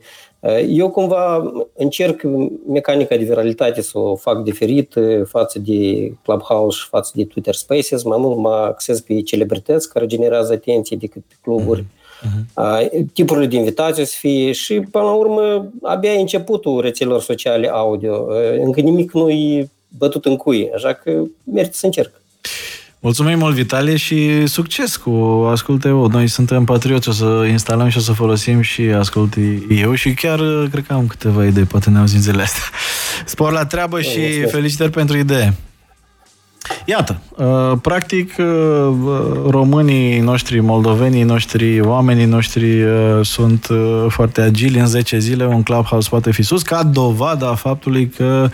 [0.69, 2.21] Eu cumva încerc
[2.67, 4.93] mecanica de viralitate să o fac diferit
[5.25, 8.03] față de Clubhouse și față de Twitter Spaces.
[8.03, 11.83] Mai mult mă axez pe celebrități care generează atenție decât pe cluburi.
[11.83, 12.89] Uh-huh.
[13.13, 18.27] Tipurile de invitații să fie și, până la urmă, abia e începutul rețelelor sociale audio.
[18.63, 22.21] Încă nimic nu e bătut în cui, așa că merită să încerc.
[23.05, 25.11] Mulțumim mult, Vitalie, și succes cu
[25.51, 26.07] Asculte Eu.
[26.07, 29.35] Noi suntem patrioți, o să instalăm și o să folosim și Ascult
[29.69, 30.39] Eu și chiar
[30.71, 32.63] cred că am câteva idei, poate ne auzim zilele astea.
[33.25, 35.53] Spor la treabă și felicitări pentru idee.
[36.85, 38.45] Iată, uh, practic uh,
[39.49, 43.67] românii noștri, moldovenii noștri, oamenii noștri uh, sunt
[44.07, 44.79] foarte agili.
[44.79, 48.49] În 10 zile un clubhouse poate fi sus ca dovada faptului că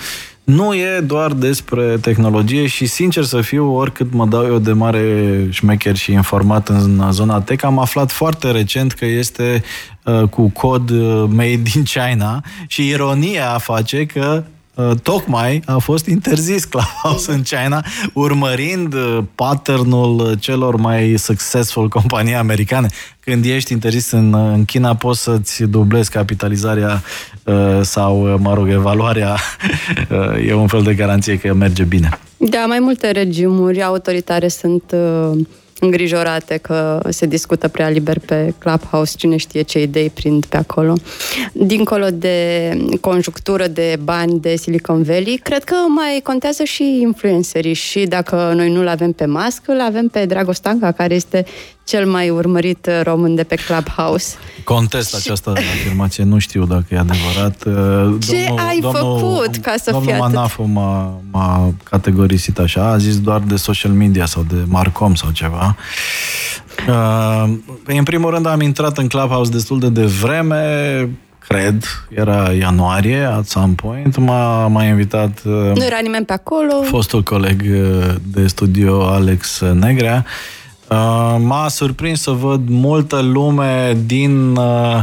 [0.49, 5.47] nu e doar despre tehnologie și, sincer să fiu, oricât mă dau eu de mare
[5.49, 9.63] șmecher și informat în zona tech, am aflat foarte recent că este
[10.03, 10.91] uh, cu cod
[11.27, 14.58] made in China și ironia face că Uh,
[15.03, 22.87] tocmai a fost interzis Clubhouse în China, urmărind uh, patternul celor mai successful companii americane.
[23.19, 27.03] Când ești interzis în, uh, în China, poți să-ți dublezi capitalizarea
[27.81, 29.37] sau, mă rog, evaluarea.
[30.47, 32.09] E un fel de garanție că merge bine.
[32.37, 35.39] Da, mai multe regimuri autoritare sunt uh
[35.79, 40.93] îngrijorate că se discută prea liber pe Clubhouse, cine știe ce idei prind pe acolo.
[41.53, 42.69] Dincolo de
[43.01, 48.71] conjunctură de bani de Silicon Valley, cred că mai contează și influencerii și dacă noi
[48.71, 51.45] nu-l avem pe Musk, îl avem pe Dragostanca, care este
[51.89, 54.35] cel mai urmărit uh, român de pe Clubhouse.
[54.63, 57.63] Contest această afirmație, nu știu dacă e adevărat.
[57.69, 62.85] Uh, Ce domnul, ai domnul, făcut ca să domnul fie Manafu m-a, m-a categorisit așa,
[62.85, 65.75] a zis doar de social media sau de Marcom sau ceva.
[66.87, 67.53] Uh,
[67.85, 71.09] în primul rând am intrat în Clubhouse destul de devreme,
[71.47, 75.41] cred, era ianuarie, at some point, m-a, m-a invitat...
[75.43, 76.81] Nu era nimeni pe acolo.
[76.83, 77.63] Fostul coleg
[78.23, 80.58] de studio, Alex Negrea, Uh,
[81.37, 84.99] m-a surprins să văd multă lume din uh,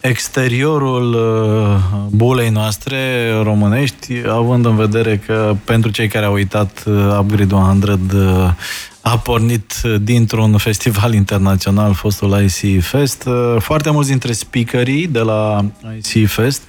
[0.00, 1.76] exteriorul uh,
[2.10, 6.84] bulei noastre românești, având în vedere că pentru cei care au uitat
[7.18, 8.56] Upgrade 100
[9.00, 13.28] a pornit dintr-un festival internațional, fostul IC Fest.
[13.58, 15.64] Foarte mulți dintre speakerii de la
[15.96, 16.62] IC Fest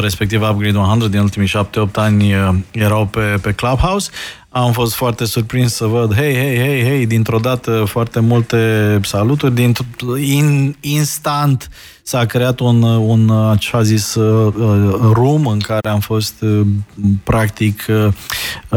[0.00, 2.34] respectiv Upgrade 100 din ultimii 7-8 ani
[2.70, 4.10] erau pe, pe Clubhouse.
[4.56, 9.54] Am fost foarte surprins să văd, hei, hei, hei, hei, dintr-o dată foarte multe saluturi,
[9.54, 9.82] dintr
[10.18, 11.68] in, instant
[12.02, 14.54] s-a creat un, un așa zis, uh,
[15.12, 16.60] room în care am fost uh,
[17.24, 18.08] practic uh,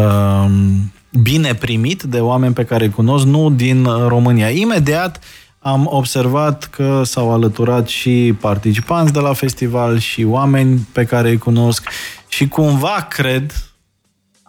[0.04, 4.50] um, bine primit de oameni pe care îi cunosc, nu din România.
[4.50, 5.20] Imediat
[5.60, 11.38] am observat că s-au alăturat și participanți de la festival și oameni pe care îi
[11.38, 11.90] cunosc
[12.28, 13.52] și cumva cred,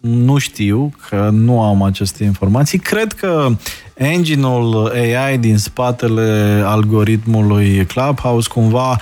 [0.01, 2.79] nu știu, că nu am aceste informații.
[2.79, 3.49] Cred că
[3.95, 8.99] engine-ul AI din spatele algoritmului Clubhouse cumva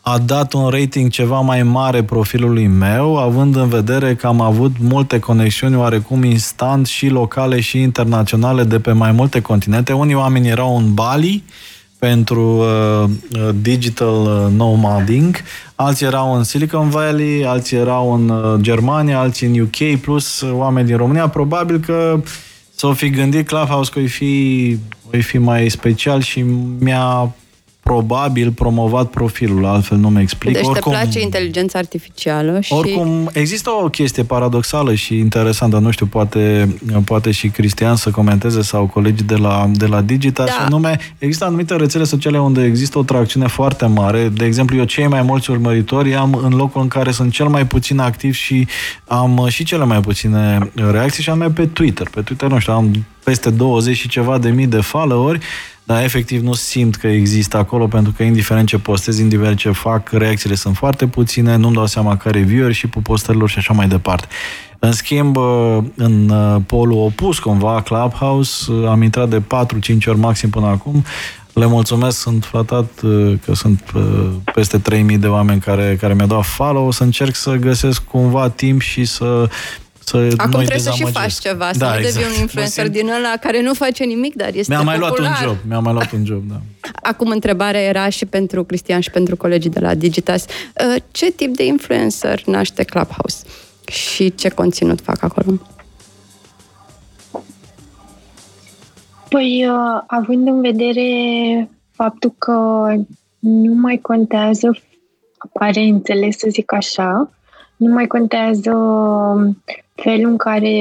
[0.00, 4.72] a dat un rating ceva mai mare profilului meu, având în vedere că am avut
[4.78, 9.92] multe conexiuni oarecum instant și locale și internaționale de pe mai multe continente.
[9.92, 11.42] Unii oameni erau în Bali,
[11.98, 15.36] pentru uh, uh, digital uh, nomading,
[15.74, 20.50] alții erau în Silicon Valley, alții erau în uh, Germania, alții în UK, plus uh,
[20.52, 21.28] oameni din România.
[21.28, 22.20] Probabil că
[22.74, 24.76] s-o fi gândit Clubhouse că o fi,
[25.14, 26.44] o fi mai special și
[26.78, 27.34] mi-a
[27.88, 30.52] probabil promovat profilul, altfel nu mi explic.
[30.52, 32.72] Deci oricum, te place inteligența artificială și...
[32.72, 36.74] Oricum, există o chestie paradoxală și interesantă, nu știu, poate,
[37.04, 40.50] poate și Cristian să comenteze sau colegii de la, de la Digita, da.
[40.50, 44.28] și anume, există anumite rețele sociale unde există o tracțiune foarte mare.
[44.28, 47.66] De exemplu, eu cei mai mulți urmăritori am în locul în care sunt cel mai
[47.66, 48.66] puțin activ și
[49.06, 52.08] am și cele mai puține reacții și am pe Twitter.
[52.08, 55.38] Pe Twitter, nu știu, am peste 20 și ceva de mii de followeri
[55.84, 60.10] dar efectiv nu simt că există acolo, pentru că indiferent ce postez, indiferent ce fac,
[60.10, 63.88] reacțiile sunt foarte puține, nu-mi dau seama care viewer și pe postărilor și așa mai
[63.88, 64.26] departe.
[64.78, 65.36] În schimb,
[65.94, 71.04] în uh, polul opus, cumva, Clubhouse, uh, am intrat de 4-5 ori maxim până acum,
[71.52, 73.92] le mulțumesc, sunt flatat uh, că sunt
[74.54, 78.48] peste 3000 de oameni care, care mi-au dat follow, o să încerc să găsesc cumva
[78.48, 79.48] timp și să
[80.08, 82.14] să Acum trebuie să și faci ceva, să da, nu exact.
[82.14, 85.20] devii un influencer din ăla care nu face nimic, dar este Mi-a mai popular.
[85.20, 86.60] luat un job, mi-a mai luat un job, da.
[87.10, 90.44] Acum întrebarea era și pentru Cristian și pentru colegii de la Digitas.
[90.44, 93.44] Uh, ce tip de influencer naște Clubhouse?
[93.86, 95.58] Și ce conținut fac acolo?
[99.28, 101.08] Păi, uh, având în vedere
[101.90, 102.52] faptul că
[103.38, 104.78] nu mai contează
[105.38, 107.30] aparențele, să zic așa,
[107.78, 108.72] nu mai contează
[109.94, 110.76] felul în care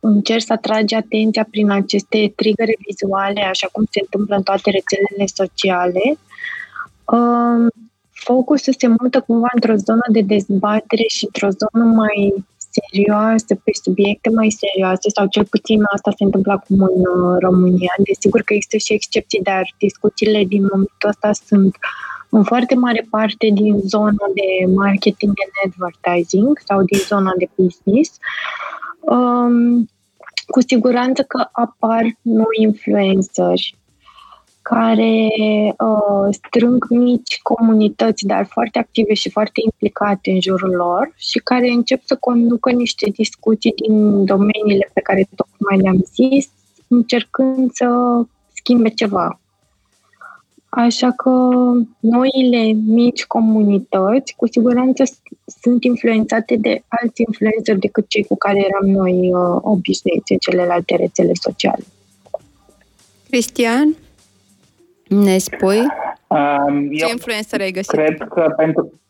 [0.00, 5.26] încerci să atragi atenția prin aceste trigăre vizuale, așa cum se întâmplă în toate rețelele
[5.34, 6.18] sociale,
[7.04, 7.68] um,
[8.10, 12.44] focusul se mută cumva într-o zonă de dezbatere și într-o zonă mai
[12.76, 17.94] serioasă, pe subiecte mai serioase, sau cel puțin asta se întâmplă acum în uh, România.
[18.08, 23.06] Desigur că există și excepții, dar discuțiile din momentul ăsta sunt uh, în foarte mare
[23.10, 28.18] parte din zona de marketing and advertising sau din zona de business.
[29.00, 29.88] Um,
[30.46, 33.76] cu siguranță că apar noi influenceri
[34.62, 35.28] care
[35.78, 41.68] uh, strâng mici comunități, dar foarte active și foarte implicate în jurul lor și care
[41.68, 46.48] încep să conducă niște discuții din domeniile pe care tocmai le-am zis,
[46.88, 47.88] încercând să
[48.54, 49.40] schimbe ceva.
[50.76, 51.30] Așa că
[52.00, 55.02] noile mici comunități cu siguranță
[55.60, 60.96] sunt influențate de alți influențări decât cei cu care eram noi uh, obișnuiți în celelalte
[60.96, 61.84] rețele sociale.
[63.28, 63.96] Cristian,
[65.08, 65.78] ne spui
[66.26, 67.90] um, ce influencer ai găsit?
[67.90, 69.00] Cred că pentru,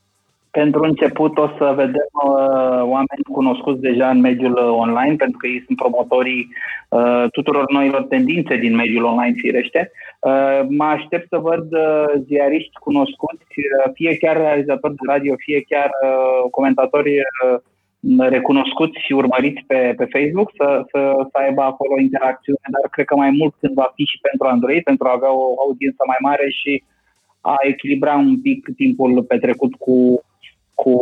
[0.60, 5.46] pentru început o să vedem uh, oameni cunoscuți deja în mediul uh, online, pentru că
[5.46, 6.48] ei sunt promotorii
[6.88, 9.90] uh, tuturor noilor tendințe din mediul online, firește.
[10.20, 15.60] Uh, mă aștept să văd uh, ziariști cunoscuți, uh, fie chiar realizatori de radio, fie
[15.70, 17.56] chiar uh, comentatori uh,
[18.36, 21.00] recunoscuți și urmăriți pe, pe Facebook, să, să,
[21.30, 24.82] să aibă acolo interacțiune, dar cred că mai mult când va fi și pentru Android,
[24.82, 26.72] pentru a avea o audiență mai mare și
[27.40, 30.24] a echilibra un pic timpul petrecut cu,
[30.82, 30.92] cu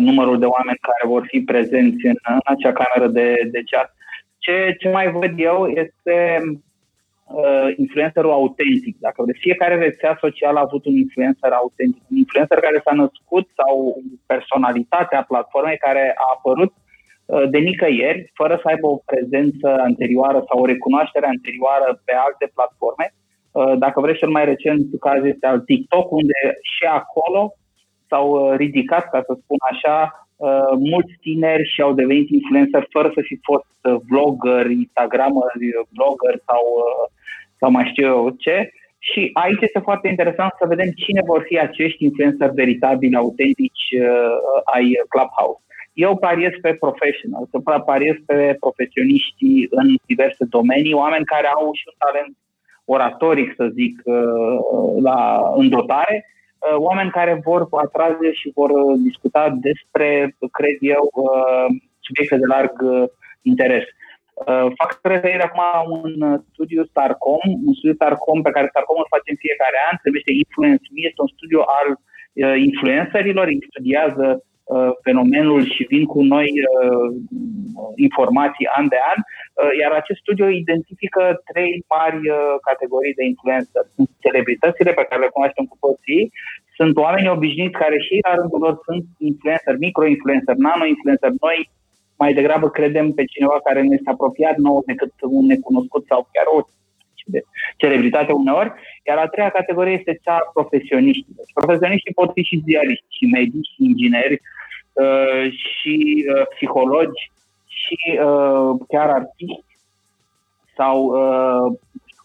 [0.00, 3.88] numărul de oameni care vor fi prezenți în, în acea cameră de, de chat.
[4.38, 6.16] Ce, ce mai văd eu este
[7.40, 8.94] uh, influencerul autentic.
[9.06, 13.46] Dacă de fiecare rețea socială a avut un influencer autentic, un influencer care s-a născut
[13.58, 20.44] sau personalitatea platformei care a apărut uh, de nicăieri, fără să aibă o prezență anterioară
[20.48, 23.06] sau o recunoaștere anterioară pe alte platforme.
[23.52, 26.40] Uh, dacă vreți cel mai recent caz este al TikTok, unde
[26.74, 27.52] și acolo
[28.08, 33.10] s-au uh, ridicat, ca să spun așa, Uh, mulți tineri și au devenit influencer fără
[33.14, 35.52] să fi fost uh, vlogger, instagrammer,
[35.96, 37.04] blogger sau uh,
[37.58, 38.70] sau mai știu eu ce.
[38.98, 44.72] Și aici este foarte interesant să vedem cine vor fi acești influenceri veritabili, autentici uh,
[44.74, 45.62] ai Clubhouse.
[45.92, 51.84] Eu pariez pe professional, să pariez pe profesioniști în diverse domenii, oameni care au și
[51.90, 52.36] un talent
[52.84, 54.56] oratoric, să zic, uh,
[55.02, 56.37] la îndotare, uh,
[56.76, 61.66] oameni care vor atrage și vor discuta despre, cred eu, uh,
[62.00, 62.72] subiecte de larg
[63.42, 63.84] interes.
[64.46, 69.12] Uh, fac referire acum la un studiu Starcom, un studiu Starcom pe care Starcom îl
[69.14, 74.26] face în fiecare an, se numește Influence Me, este un studiu al uh, influencerilor, studiază
[74.36, 76.48] uh, fenomenul și vin cu noi
[78.08, 79.18] informații an de an,
[79.80, 82.20] iar acest studiu identifică trei mari
[82.68, 83.82] categorii de influencer.
[83.94, 86.22] Sunt celebritățile pe care le cunoaștem cu toții,
[86.78, 91.58] sunt oamenii obișnuiți care și la rândul lor sunt influencer, micro-influencer, nano-influencer, noi
[92.22, 96.46] mai degrabă credem pe cineva care ne este apropiat nou decât un necunoscut sau chiar
[96.56, 96.58] o
[97.28, 97.42] de
[97.76, 98.72] celebritate uneori,
[99.08, 101.36] iar a treia categorie este cea a profesioniștilor.
[101.36, 104.40] Deci, profesioniștii pot fi și ziariști, și medici, și ingineri,
[104.92, 105.44] uh,
[105.74, 105.96] și
[106.34, 107.22] uh, psihologi,
[107.88, 109.64] și uh, chiar artiști
[110.76, 110.96] sau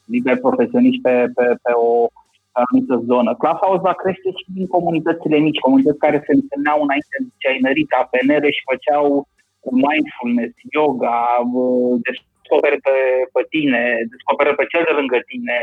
[0.06, 2.08] liber profesioniști pe, pe, pe o
[2.52, 3.36] anumită zonă.
[3.36, 7.60] Clubhouse va crește și din comunitățile mici, comunități care se întâlneau înainte de ce ai
[7.68, 9.28] nărit, APNR și făceau
[9.86, 11.18] mindfulness, yoga,
[12.54, 12.98] descoperă pe,
[13.36, 13.82] pe tine,
[14.14, 15.58] descoperă pe cel de lângă tine,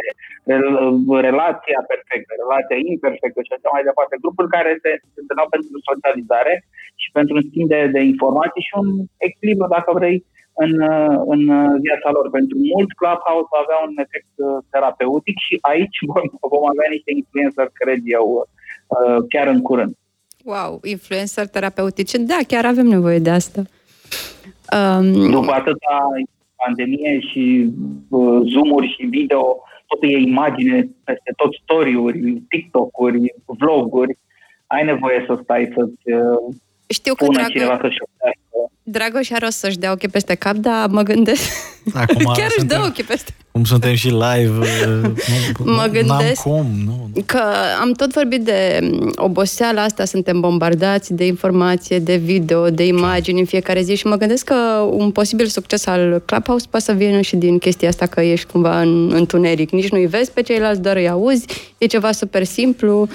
[1.28, 4.22] relația perfectă, relația imperfectă și așa mai departe.
[4.24, 6.54] Grupuri care se, se întâlneau pentru socializare
[7.02, 8.88] și pentru un schimb de, de informații și un
[9.28, 10.18] echilibru, dacă vrei,
[10.64, 10.72] în,
[11.34, 11.42] în
[11.86, 12.26] viața lor.
[12.38, 17.10] Pentru mulți, Clubhouse va avea un efect uh, terapeutic și aici vom, vom avea niște
[17.20, 19.92] influencer, cred eu, uh, chiar în curând.
[20.52, 22.16] Wow, influencer terapeutice.
[22.32, 23.60] Da, chiar avem nevoie de asta.
[24.76, 25.30] Um...
[25.30, 25.94] După atâta
[26.64, 27.70] pandemie și
[28.08, 34.18] uh, zoom-uri și video, totul e imagine peste tot story-uri, TikTok-uri, vloguri,
[34.66, 36.54] ai nevoie să stai să-ți uh,
[36.86, 37.48] știu că Drago...
[37.48, 37.98] cineva să-și
[38.82, 41.50] Dragoș are o să-și dea ochii peste cap, dar mă gândesc...
[41.94, 44.52] Acum Chiar își dă ochii peste Cum suntem și live,
[45.58, 47.22] nu, mă gândesc cum, nu.
[47.26, 47.42] că
[47.80, 53.44] am tot vorbit de oboseala asta, suntem bombardați de informație, de video, de imagini în
[53.44, 54.54] fiecare zi și mă gândesc că
[54.90, 58.80] un posibil succes al Clubhouse poate să vină și din chestia asta că ești cumva
[58.80, 59.70] în întuneric.
[59.70, 61.46] Nici nu-i vezi pe ceilalți, doar îi auzi,
[61.78, 63.08] e ceva super simplu.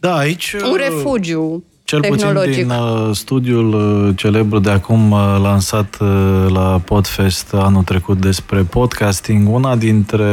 [0.00, 0.52] Da, aici...
[0.52, 6.80] Un refugiu cel puțin din uh, studiul uh, celebru de acum uh, lansat uh, la
[6.84, 10.24] Podfest anul trecut despre podcasting, una dintre,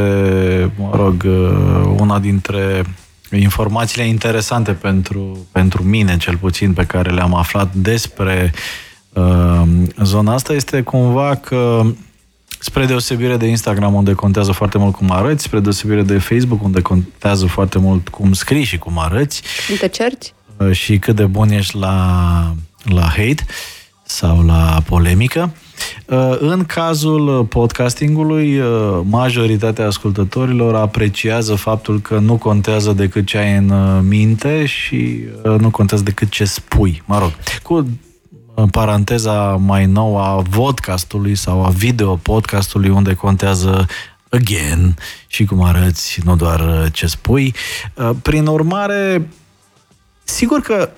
[0.78, 2.84] mă rog, uh, una dintre
[3.30, 8.52] informațiile interesante pentru, pentru mine, cel puțin, pe care le-am aflat despre
[9.12, 9.62] uh,
[10.02, 11.82] zona asta este cumva că
[12.58, 16.80] spre deosebire de Instagram, unde contează foarte mult cum arăți, spre deosebire de Facebook, unde
[16.80, 19.42] contează foarte mult cum scrii și cum arăți.
[19.66, 20.34] Cum te cerci?
[20.58, 22.54] Uh, și cât de bun ești la,
[22.84, 23.44] la hate
[24.04, 25.52] sau la polemică.
[26.06, 33.56] Uh, în cazul podcastingului, uh, majoritatea ascultătorilor apreciază faptul că nu contează decât ce ai
[33.56, 35.20] în uh, minte și
[35.58, 37.02] nu contează decât ce spui.
[37.04, 37.32] Mă rog,
[37.62, 37.86] cu
[38.70, 43.86] paranteza mai nouă a vodcastului sau a video podcastului unde contează
[44.28, 44.96] again
[45.26, 47.54] și cum arăți, nu doar ce spui.
[48.22, 49.28] Prin urmare,
[50.26, 50.90] sigur că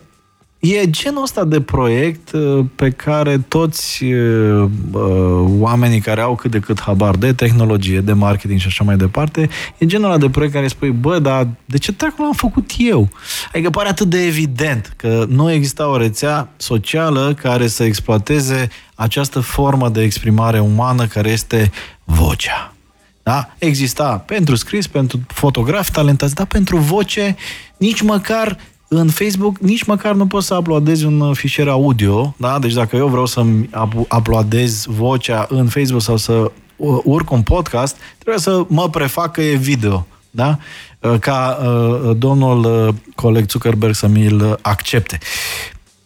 [0.58, 6.50] E genul ăsta de proiect uh, pe care toți uh, uh, oamenii care au cât
[6.50, 9.48] de cât habar de tehnologie, de marketing și așa mai departe,
[9.78, 13.08] e genul ăla de proiect care spui, bă, dar de ce treacă l-am făcut eu?
[13.52, 19.40] Adică pare atât de evident că nu exista o rețea socială care să exploateze această
[19.40, 21.70] formă de exprimare umană care este
[22.04, 22.74] vocea.
[23.22, 23.48] Da?
[23.58, 27.36] Exista pentru scris, pentru fotografi talentați, dar pentru voce
[27.76, 28.58] nici măcar
[28.88, 32.58] în Facebook nici măcar nu poți să uploadezi un uh, fișier audio, da?
[32.58, 33.70] Deci dacă eu vreau să-mi
[34.16, 36.32] uploadez vocea în Facebook sau să
[36.76, 40.58] uh, urc un podcast, trebuie să mă prefac că e video, da?
[41.00, 45.18] Uh, ca uh, domnul coleg Zuckerberg să mi-l accepte.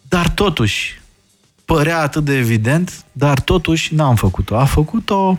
[0.09, 1.01] Dar totuși,
[1.65, 4.57] părea atât de evident, dar totuși n-am făcut-o.
[4.57, 5.39] A făcut-o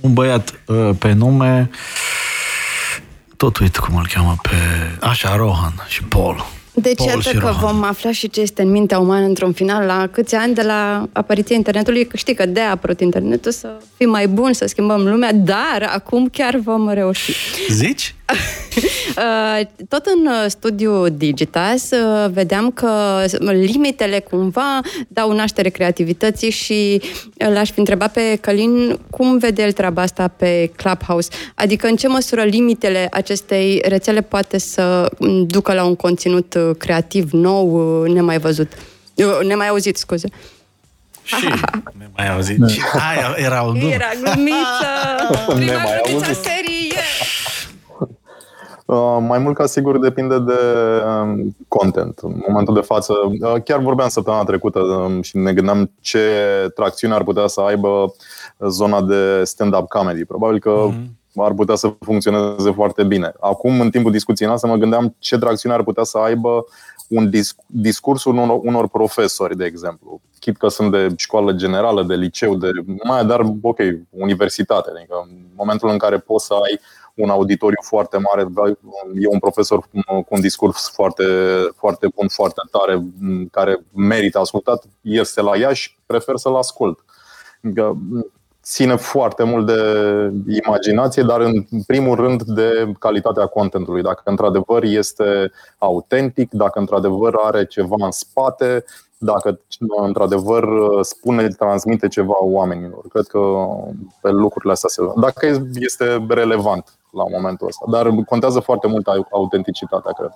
[0.00, 1.78] un băiat uh, pe nume uh,
[3.42, 4.50] tot uit cum îl cheamă pe...
[5.06, 6.46] Așa, Rohan și Paul.
[6.74, 7.60] Deci Paul iată că Rohan.
[7.60, 11.08] vom afla și ce este în mintea umană într-un final la câți ani de la
[11.12, 12.08] apariția internetului.
[12.14, 16.28] Știi că de a apărut internetul să fim mai buni, să schimbăm lumea, dar acum
[16.28, 17.32] chiar vom reuși.
[17.70, 18.14] Zici?
[19.16, 27.02] Uh, tot în uh, studiu Digitas uh, vedeam că limitele cumva dau naștere creativității și
[27.36, 31.28] l-aș fi întrebat pe Călin cum vede el treaba asta pe Clubhouse.
[31.54, 37.30] Adică în ce măsură limitele acestei rețele poate să mm, ducă la un conținut creativ
[37.30, 38.72] nou, nemai văzut.
[39.46, 40.28] Nemai auzit, scuze.
[41.24, 41.48] Și
[42.00, 42.58] nemai auzit.
[42.58, 42.66] Da.
[42.92, 44.88] Aia era o Era glumiță.
[45.54, 46.70] Prima glumiță serie.
[46.90, 47.41] Uh,
[49.20, 50.52] mai mult ca sigur depinde de
[51.22, 52.18] um, content.
[52.18, 56.18] În momentul de față, uh, chiar vorbeam săptămâna trecută um, și ne gândeam ce
[56.74, 58.14] tracțiune ar putea să aibă
[58.68, 60.24] zona de stand-up comedy.
[60.24, 61.34] Probabil că mm-hmm.
[61.36, 63.32] ar putea să funcționeze foarte bine.
[63.40, 66.64] Acum, în timpul discuției noastre, mă gândeam ce tracțiune ar putea să aibă
[67.08, 70.20] un disc- discursul unor, unor profesori, de exemplu.
[70.38, 72.70] Chit că sunt de școală generală, de liceu, de
[73.04, 73.78] mai dar, ok,
[74.10, 74.90] universitate.
[74.94, 76.80] Adică în momentul în care poți să ai
[77.14, 78.48] un auditoriu foarte mare,
[79.20, 81.24] e un profesor cu un discurs foarte,
[81.76, 83.02] foarte bun, foarte tare,
[83.50, 87.04] care merită ascultat, este la Iași, prefer să-l ascult.
[87.64, 87.96] Adică,
[88.62, 89.82] ține foarte mult de
[90.64, 94.02] imaginație, dar în primul rând de calitatea contentului.
[94.02, 98.84] Dacă într-adevăr este autentic, dacă într-adevăr are ceva în spate,
[99.18, 100.64] dacă într-adevăr
[101.02, 103.02] spune, transmite ceva oamenilor.
[103.08, 103.38] Cred că
[104.20, 107.84] pe lucrurile astea se Dacă este relevant la momentul ăsta.
[107.90, 110.30] Dar contează foarte mult autenticitatea, cred.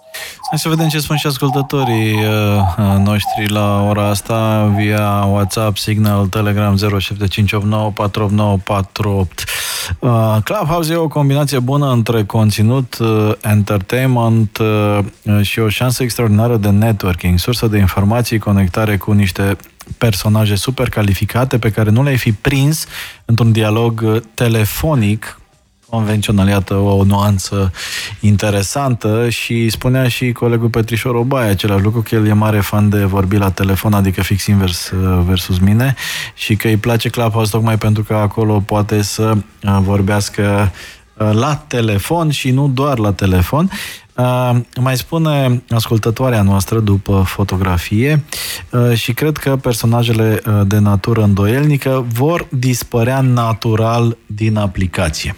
[0.50, 2.22] Hai să vedem ce spun și ascultătorii uh,
[2.78, 9.44] uh, noștri la ora asta via WhatsApp, Signal, Telegram 07589 48948.
[9.98, 12.98] Uh, Clubhouse e o combinație bună între conținut,
[13.42, 14.58] entertainment
[15.42, 19.56] și o șansă extraordinară de networking, sursă de informații, conectare cu niște
[19.98, 22.86] personaje super calificate pe care nu le-ai fi prins
[23.24, 25.40] într-un dialog telefonic
[25.90, 27.72] convențional, iată o nuanță
[28.20, 33.04] interesantă și spunea și colegul Petrișor Obaia același lucru, că el e mare fan de
[33.04, 35.94] vorbi la telefon, adică fix invers uh, versus mine
[36.34, 40.72] și că îi place Clubhouse tocmai pentru că acolo poate să uh, vorbească
[41.14, 43.70] uh, la telefon și nu doar la telefon.
[44.14, 48.24] Uh, mai spune ascultătoarea noastră după fotografie
[48.70, 55.34] uh, și cred că personajele uh, de natură îndoielnică vor dispărea natural din aplicație.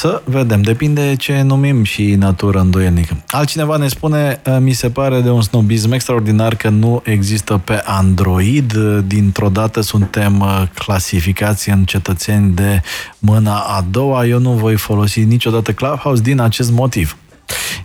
[0.00, 3.24] Să vedem, depinde ce numim și natură îndoielnică.
[3.28, 7.82] Altcineva ne spune, ă, mi se pare de un snobism extraordinar că nu există pe
[7.84, 8.76] Android.
[9.06, 12.82] Dintr-o dată suntem ă, clasificați în cetățeni de
[13.18, 14.26] mâna a doua.
[14.26, 17.16] Eu nu voi folosi niciodată Clubhouse din acest motiv.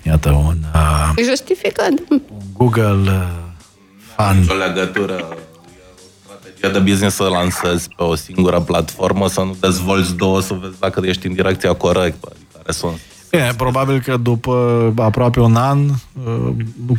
[0.04, 0.58] Iată un...
[0.74, 1.92] Uh, Justificat.
[2.10, 2.22] Un
[2.58, 3.28] Google uh,
[4.16, 4.38] fan.
[4.50, 5.28] O legătură
[6.70, 11.02] de business să lansezi pe o singură platformă, să nu dezvolți două, să vezi dacă
[11.04, 13.00] ești în direcția corectă, adică sunt.
[13.30, 16.52] Bine, probabil că după aproape un an, uh,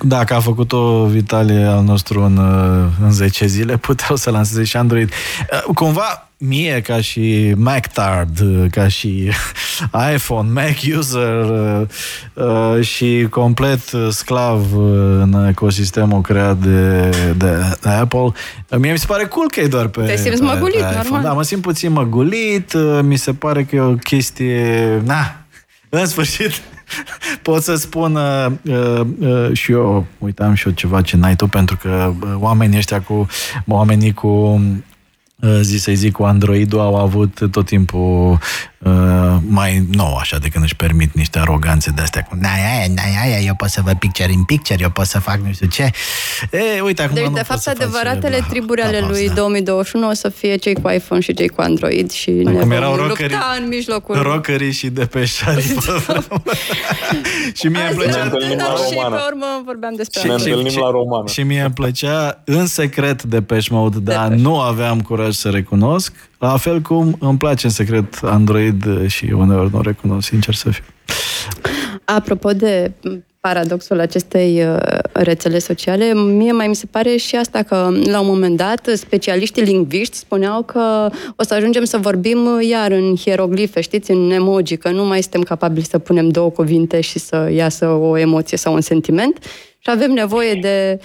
[0.03, 4.77] dacă a făcut-o Vitalie al nostru în, uh, în 10 zile, puteau să lanseze și
[4.77, 5.11] Android.
[5.53, 9.31] Uh, cumva, mie ca și MacTard, ca și
[10.15, 11.45] iPhone, Mac user
[12.35, 13.81] uh, și complet
[14.11, 14.77] sclav
[15.21, 18.33] în ecosistemul creat de, de Apple,
[18.79, 21.23] mie mi se pare cool că e doar pe Te simți pe, măgulit, pe normal.
[21.23, 22.73] Da, mă simt puțin măgulit,
[23.03, 25.03] mi se pare că e o chestie...
[25.05, 25.37] Na,
[25.89, 26.53] în sfârșit,
[27.43, 31.47] pot să spun uh, uh, uh, și eu, uitam și eu ceva ce n-ai tu,
[31.47, 33.27] pentru că uh, oamenii ăștia cu,
[33.67, 34.96] oamenii cu Uh,
[35.61, 38.39] zi să zic, cu Android-ul au avut tot timpul
[38.79, 38.93] uh,
[39.49, 43.17] mai nou, așa, de când își permit niște aroganțe de astea cu n-ai aia, n-ai
[43.23, 45.91] aia, eu pot să văd picture in picture, eu pot să fac nu știu ce.
[46.51, 49.07] E, uite, acum deci, nu de pot fapt, să adevăratele faci, triburi da, ale da,
[49.07, 49.35] lui da.
[49.35, 52.71] 2021 o să fie cei cu iPhone și cei cu Android și ne cum vom
[52.71, 54.23] erau lupta rockerii- în mijlocul...
[54.23, 55.63] Rockerii și depeșari.
[57.59, 58.11] și mie îmi Azi plăcea...
[58.17, 59.17] era întâlnim la tânăr și romană.
[59.17, 60.57] pe urmă vorbeam despre Și ne Android.
[60.57, 61.29] întâlnim la romană.
[61.29, 66.13] Și mie îmi plăcea în secret Depeche Mode, dar nu aveam curaj să recunosc.
[66.39, 70.85] La fel cum îmi place în secret Android și uneori nu recunosc, sincer să fiu.
[72.05, 72.93] Apropo de
[73.41, 74.77] paradoxul acestei uh,
[75.13, 79.63] rețele sociale, mie mai mi se pare și asta că la un moment dat specialiștii
[79.63, 84.91] lingviști spuneau că o să ajungem să vorbim iar în hieroglife, știți, în emoji, că
[84.91, 88.81] nu mai suntem capabili să punem două cuvinte și să iasă o emoție sau un
[88.81, 89.39] sentiment
[89.79, 91.01] și avem nevoie de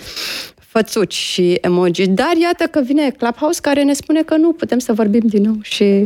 [0.71, 2.07] fățuci și emoji.
[2.07, 5.57] Dar iată că vine Clubhouse care ne spune că nu, putem să vorbim din nou
[5.61, 6.05] și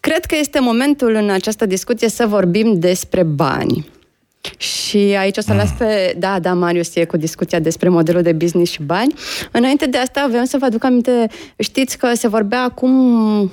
[0.00, 3.88] Cred că este momentul în această discuție să vorbim despre bani.
[4.56, 6.14] Și aici o să las pe...
[6.18, 9.14] Da, da, Marius e cu discuția despre modelul de business și bani.
[9.52, 11.26] Înainte de asta, vreau să vă aduc aminte,
[11.58, 13.52] știți că se vorbea acum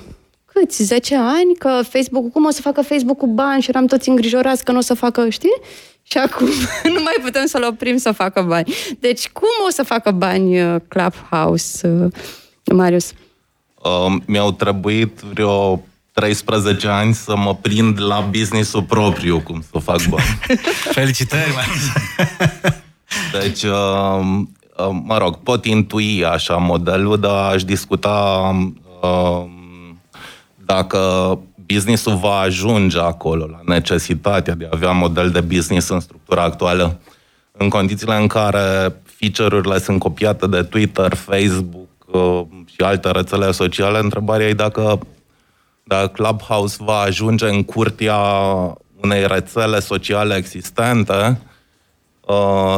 [0.54, 4.08] câți, 10 ani, că Facebook, cum o să facă Facebook cu bani și eram toți
[4.08, 5.60] îngrijorați că nu o să facă, știi?
[6.02, 6.46] Și acum
[6.94, 8.74] nu mai putem să-l oprim să facă bani.
[9.00, 12.12] Deci cum o să facă bani uh, Clubhouse, uh,
[12.74, 13.12] Marius?
[13.82, 15.82] Uh, mi-au trebuit vreo
[16.12, 20.38] 13 ani să mă prind la business-ul propriu, cum să fac bani.
[20.98, 21.64] Felicitări, mai
[23.40, 24.20] Deci, uh,
[24.76, 28.50] uh, mă rog, pot intui așa modelul, dar aș discuta
[29.02, 29.44] uh,
[30.66, 36.42] dacă business-ul va ajunge acolo, la necesitatea de a avea model de business în structura
[36.42, 36.98] actuală,
[37.52, 43.98] în condițiile în care feature-urile sunt copiate de Twitter, Facebook uh, și alte rețele sociale,
[43.98, 44.98] întrebarea e dacă,
[45.84, 48.16] dacă Clubhouse va ajunge în curtea
[49.00, 51.52] unei rețele sociale existente uh,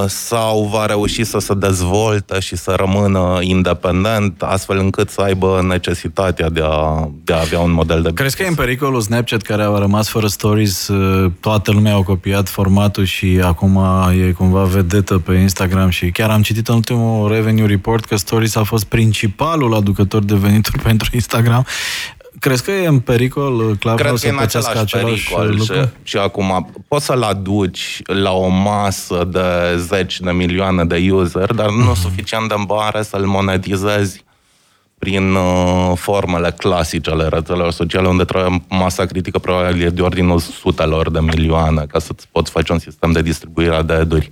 [0.06, 6.48] sau va reuși să se dezvolte și să rămână independent, astfel încât să aibă necesitatea
[6.48, 9.62] de a, de a avea un model de Crezi că e în pericolul Snapchat care
[9.62, 10.88] a rămas fără stories?
[10.88, 13.80] uh, Toată lumea a copiat formatul și acum
[14.26, 18.56] e cumva vedetă pe Instagram și chiar am citit în ultimul revenue report că stories
[18.56, 21.66] a fost principalul aducător de venituri pentru Instagram.
[22.40, 25.28] Crezi că e în pericol uh, Cred Clubhouse că să e în pățească același același
[25.34, 25.90] pericol și, lucru?
[26.02, 31.70] și acum poți să-l aduci la o masă de zeci de milioane de user, dar
[31.70, 34.24] nu suficient de mare să-l monetizezi
[34.98, 40.38] prin uh, formele clasice ale rețelelor sociale, unde trebuie masa critică probabil e de ordinul
[40.38, 44.28] sutelor de milioane ca să-ți poți face un sistem de distribuire de eduri.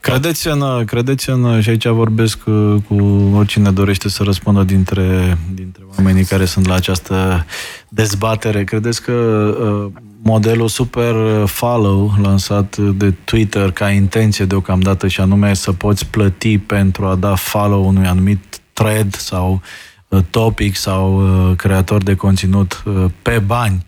[0.00, 2.94] Credeți în, credeți în, și aici vorbesc cu, cu
[3.34, 7.46] oricine dorește să răspundă dintre, dintre oamenii care sunt la această
[7.88, 11.14] dezbatere, credeți că uh, modelul super
[11.46, 17.34] follow lansat de Twitter ca intenție deocamdată și anume să poți plăti pentru a da
[17.34, 19.60] follow unui anumit thread sau
[20.08, 23.86] uh, topic sau uh, creator de conținut uh, pe bani,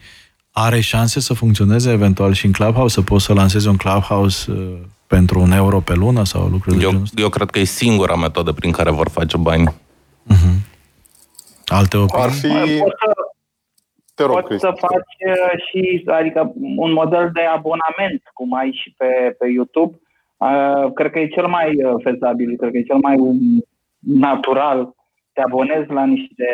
[0.64, 4.76] are șanse să funcționeze eventual și în Clubhouse, să poți să lansezi un Clubhouse uh,
[5.06, 7.20] pentru un euro pe lună sau lucruri de Eu, genul ăsta?
[7.20, 9.74] eu cred că e singura metodă prin care vor face bani.
[11.66, 12.24] Alte opinii?
[12.24, 12.48] Ar fi...
[12.48, 13.12] Poți să,
[14.14, 14.66] Te rog, poți Cristi.
[14.66, 20.00] să faci uh, și, adică, un model de abonament, cum ai și pe, pe YouTube.
[20.36, 23.64] Uh, cred că e cel mai uh, fezabil, cred că e cel mai um,
[23.98, 24.94] natural.
[25.38, 26.48] Te abonezi la niște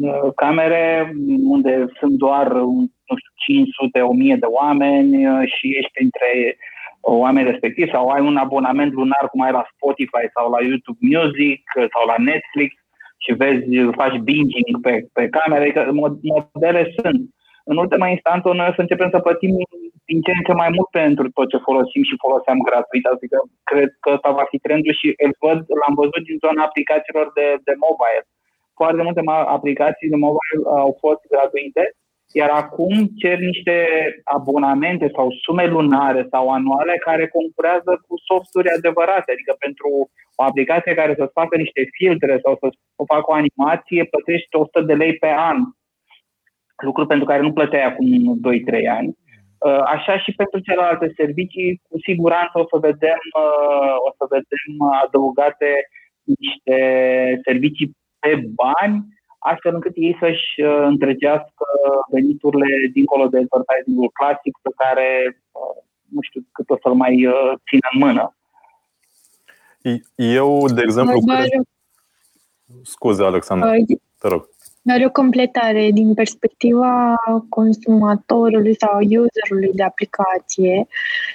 [0.00, 1.12] uh, camere
[1.54, 6.56] unde sunt doar, um, nu știu, 500, 1000 de oameni uh, și ești printre
[7.00, 11.62] oameni respectivi sau ai un abonament lunar cum ai la Spotify sau la YouTube Music
[11.76, 12.70] uh, sau la Netflix
[13.24, 13.64] și vezi,
[14.00, 17.20] faci binging pe, pe camere, adică mod- modele sunt.
[17.64, 19.52] În ultima instanță, noi o să începem să plătim
[20.10, 23.38] din ce în ce mai mult pentru tot ce folosim și foloseam gratuit, adică
[23.70, 27.46] cred că ăsta va fi trendul și îl văd, l-am văzut din zona aplicațiilor de,
[27.66, 28.24] de mobile.
[28.80, 31.84] Foarte multe ma- aplicații de mobile au fost gratuite
[32.32, 33.76] iar acum cer niște
[34.24, 39.32] abonamente sau sume lunare sau anuale care concurează cu softuri adevărate.
[39.32, 42.68] Adică pentru o aplicație care să facă niște filtre sau să
[43.06, 45.56] facă o animație, plătești 100 de lei pe an.
[46.76, 48.40] Lucru pentru care nu plăteai acum
[48.82, 49.16] 2-3 ani.
[49.66, 54.70] Uh, așa și pentru celelalte servicii, cu siguranță o să vedem, uh, o să vedem
[55.04, 55.70] adăugate
[56.22, 56.76] niște
[57.44, 58.96] servicii pe bani,
[59.38, 61.66] astfel încât ei să-și uh, întregească
[62.10, 65.08] veniturile dincolo de advertising-ul clasic pe care
[66.14, 67.14] nu știu cât o să-l mai
[67.68, 68.36] țină în mână.
[70.14, 71.48] Eu, de exemplu, cred...
[72.82, 73.68] Scuze, Alexandru,
[74.18, 74.48] te rog.
[74.88, 77.14] Are o completare din perspectiva
[77.48, 80.86] consumatorului sau userului de aplicație.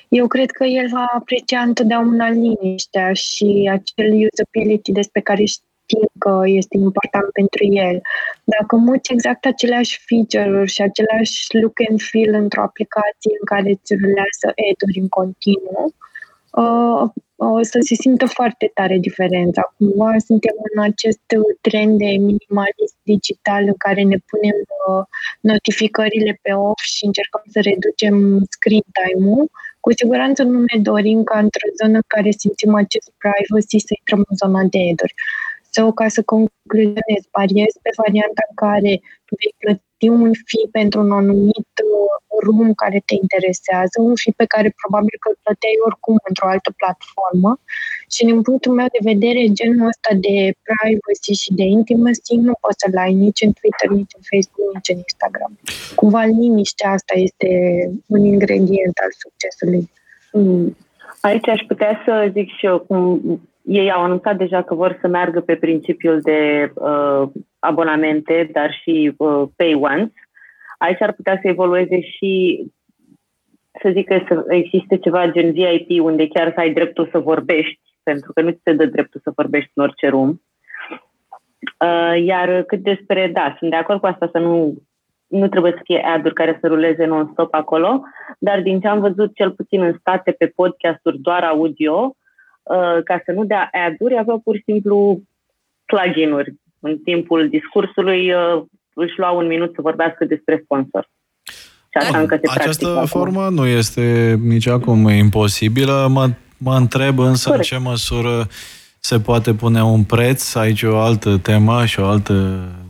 [0.10, 6.42] Eu cred că el va aprecia întotdeauna liniștea și acel usability despre care știm că
[6.46, 8.02] este important pentru el.
[8.44, 13.94] Dacă muți exact aceleași feature-uri și același look and feel într-o aplicație în care îți
[14.02, 15.94] rulează ad-uri în continuu,
[16.62, 19.74] uh, o să se simtă foarte tare diferența.
[19.78, 21.20] Cumva suntem în acest
[21.62, 25.04] trend de minimalist digital în care ne punem uh,
[25.40, 28.16] notificările pe off și încercăm să reducem
[28.50, 29.50] screen time-ul.
[29.80, 34.22] Cu siguranță nu ne dorim ca într-o zonă în care simțim acest privacy să intrăm
[34.30, 35.14] în zona de eduri.
[35.76, 38.94] Sau ca să concluzionez, pariez pe varianta în care
[39.38, 42.16] vei plăti un fee pentru un anumit uh,
[42.46, 46.70] room care te interesează, un fee pe care probabil că îl plăteai oricum într-o altă
[46.80, 47.52] platformă
[48.14, 52.80] și din punctul meu de vedere genul ăsta de privacy și de intimacy nu poți
[52.82, 55.54] să-l ai nici în Twitter, nici în Facebook, nici în Instagram.
[56.00, 57.50] Cumva liniștea asta este
[58.14, 59.84] un ingredient al succesului.
[60.38, 60.66] Mm.
[61.28, 63.00] Aici aș putea să zic și eu cum
[63.66, 69.14] ei au anunțat deja că vor să meargă pe principiul de uh, abonamente, dar și
[69.18, 70.14] uh, pay once.
[70.78, 72.64] Aici ar putea să evolueze și
[73.82, 77.80] să zic că să existe ceva gen VIP unde chiar să ai dreptul să vorbești,
[78.04, 80.42] pentru că nu ți se dă dreptul să vorbești în orice room.
[81.80, 84.74] Uh, iar cât despre, da, sunt de acord cu asta să nu,
[85.28, 88.02] nu trebuie să fie ad care să ruleze non-stop acolo,
[88.40, 92.16] dar din ce am văzut cel puțin în state pe podcasturi doar audio,
[92.66, 95.22] Uh, ca să nu dea ad-uri, aveau pur și simplu
[95.86, 96.54] plugin-uri.
[96.80, 98.64] În timpul discursului uh,
[98.94, 101.10] își lua un minut să vorbească despre sponsor.
[101.90, 103.54] Și așa încă se Această formă acum.
[103.54, 106.08] nu este nici acum imposibilă.
[106.10, 107.72] Mă, mă întreb însă Corect.
[107.72, 108.48] în ce măsură
[109.00, 112.85] se poate pune un preț, aici o altă temă și o altă Uh,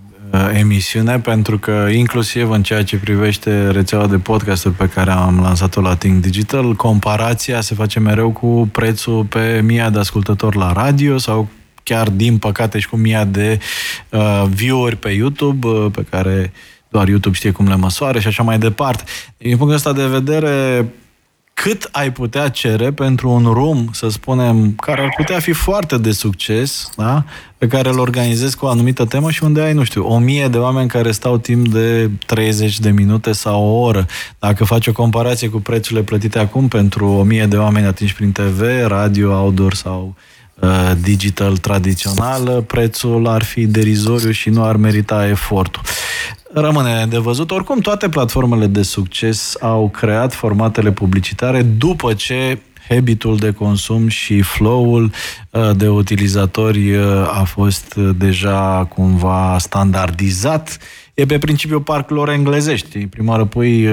[0.53, 5.81] emisiune, pentru că inclusiv în ceea ce privește rețeaua de podcasturi pe care am lansat-o
[5.81, 11.17] la Think Digital, comparația se face mereu cu prețul pe mii de ascultători la radio
[11.17, 11.47] sau
[11.83, 13.59] chiar, din păcate, și cu mii de
[14.09, 16.51] uh, view-uri pe YouTube, uh, pe care
[16.89, 19.03] doar YouTube știe cum le măsoare și așa mai departe.
[19.37, 20.85] Din punctul ăsta de vedere,
[21.61, 26.11] cât ai putea cere pentru un room, să spunem, care ar putea fi foarte de
[26.11, 27.23] succes, da?
[27.57, 30.47] pe care îl organizezi cu o anumită temă și unde ai, nu știu, o mie
[30.47, 34.05] de oameni care stau timp de 30 de minute sau o oră.
[34.39, 38.31] Dacă faci o comparație cu prețurile plătite acum pentru o mie de oameni atinși prin
[38.31, 40.15] TV, radio, outdoor sau
[40.59, 45.81] uh, digital tradițional, prețul ar fi derizoriu și nu ar merita efortul.
[46.57, 47.51] Rămâne de văzut.
[47.51, 54.41] Oricum, toate platformele de succes au creat formatele publicitare după ce habitul de consum și
[54.41, 55.11] flow-ul
[55.49, 57.03] uh, de utilizatori uh,
[57.39, 60.77] a fost uh, deja cumva standardizat.
[61.13, 63.07] E pe principiu parcurilor englezești.
[63.07, 63.87] Prima oară pui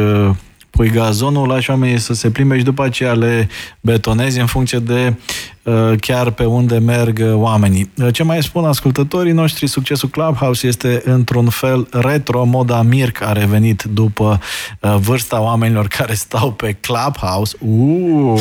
[0.72, 3.48] pui gazonul, lași oamenii să se plimbe și după aceea le
[3.80, 5.14] betonezi în funcție de
[5.61, 5.61] uh,
[6.00, 7.90] chiar pe unde merg oamenii.
[7.98, 13.32] Uh, ce mai spun ascultătorii noștri, succesul Clubhouse este într-un fel retro, moda Mirc a
[13.32, 14.40] revenit după
[14.80, 17.56] uh, vârsta oamenilor care stau pe Clubhouse.
[17.58, 18.40] Uh,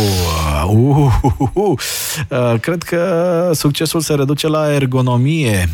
[0.67, 2.59] uh, uh, uh.
[2.59, 5.69] Cred că succesul se reduce la ergonomie.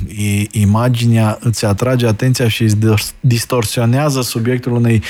[0.52, 2.78] Imaginea îți atrage atenția și îți
[3.20, 5.02] distorsionează subiectul unei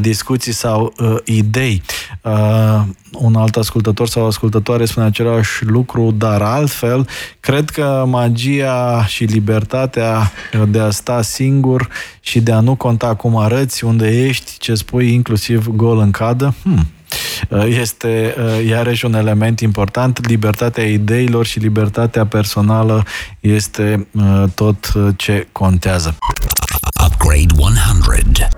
[0.00, 1.82] discuții sau uh, idei.
[2.22, 2.82] Uh,
[3.18, 5.75] un alt ascultător sau ascultătoare spune același lucru,
[6.12, 7.08] dar altfel,
[7.40, 10.32] cred că magia și libertatea
[10.68, 11.88] de a sta singur
[12.20, 16.54] și de a nu conta cum arăți, unde ești, ce spui, inclusiv gol în cadă,
[16.62, 16.86] hmm,
[17.48, 20.26] uh, este uh, iarăși un element important.
[20.28, 23.04] Libertatea ideilor și libertatea personală
[23.40, 26.16] este uh, tot ce contează.
[27.06, 28.55] Upgrade 100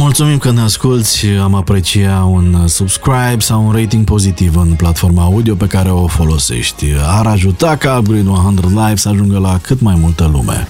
[0.00, 5.54] Mulțumim că ne asculti, am aprecia un subscribe sau un rating pozitiv în platforma audio
[5.54, 6.84] pe care o folosești.
[7.06, 10.68] Ar ajuta ca Upgrade 100 Live să ajungă la cât mai multă lume.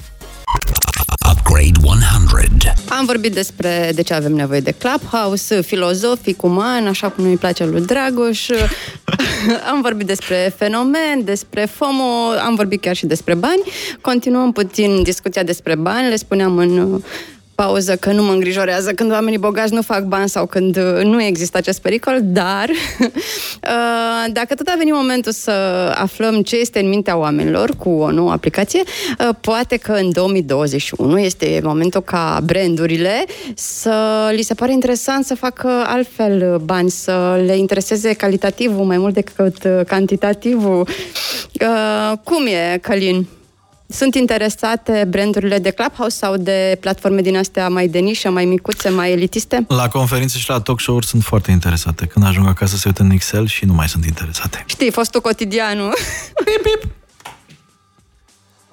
[1.30, 1.70] Upgrade
[2.20, 2.74] Upgrade 100.
[2.88, 7.66] Am vorbit despre de ce avem nevoie de Clubhouse, filozofic, uman, așa cum nu-i place
[7.66, 8.48] lui Dragoș.
[9.72, 13.62] am vorbit despre fenomen, despre FOMO, am vorbit chiar și despre bani.
[14.00, 16.08] Continuăm puțin discuția despre bani.
[16.08, 17.00] Le spuneam în
[17.64, 21.22] pauză că nu mă îngrijorează când oamenii bogați nu fac bani sau când uh, nu
[21.22, 22.68] există acest pericol, dar
[23.00, 25.50] uh, dacă tot a venit momentul să
[25.94, 31.18] aflăm ce este în mintea oamenilor cu o nouă aplicație, uh, poate că în 2021
[31.18, 37.56] este momentul ca brandurile să li se pare interesant să facă altfel bani, să le
[37.56, 40.88] intereseze calitativul mai mult decât cantitativul.
[42.24, 43.26] Cum e, Călin?
[43.92, 48.88] Sunt interesate brandurile de Clubhouse sau de platforme din astea mai de nișă, mai micuțe,
[48.88, 49.64] mai elitiste?
[49.68, 52.06] La conferințe și la talk show-uri sunt foarte interesate.
[52.06, 54.64] Când ajung acasă se uită în Excel și nu mai sunt interesate.
[54.66, 55.92] Știi, fostul cotidianul.
[56.44, 56.90] pip, pip.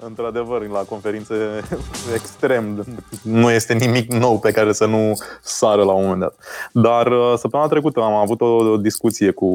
[0.00, 1.34] Într-adevăr, la conferințe
[2.18, 2.86] extrem,
[3.22, 5.12] nu este nimic nou pe care să nu
[5.42, 6.34] sară la un moment dat.
[6.72, 9.46] Dar uh, săptămâna trecută am avut o discuție cu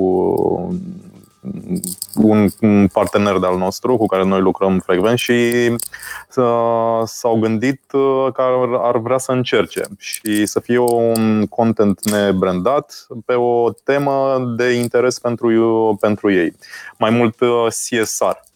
[2.16, 5.70] un, un partener de-al nostru cu care noi lucrăm frecvent și
[6.36, 12.10] uh, s-au gândit uh, că ar, ar vrea să încerce și să fie un content
[12.10, 16.56] nebrandat pe o temă de interes pentru, pentru ei.
[16.98, 18.52] Mai mult uh, CSR.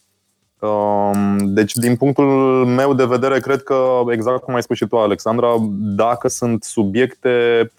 [0.60, 2.24] Um, deci, din punctul
[2.66, 7.70] meu de vedere, cred că, exact cum ai spus și tu, Alexandra, dacă sunt subiecte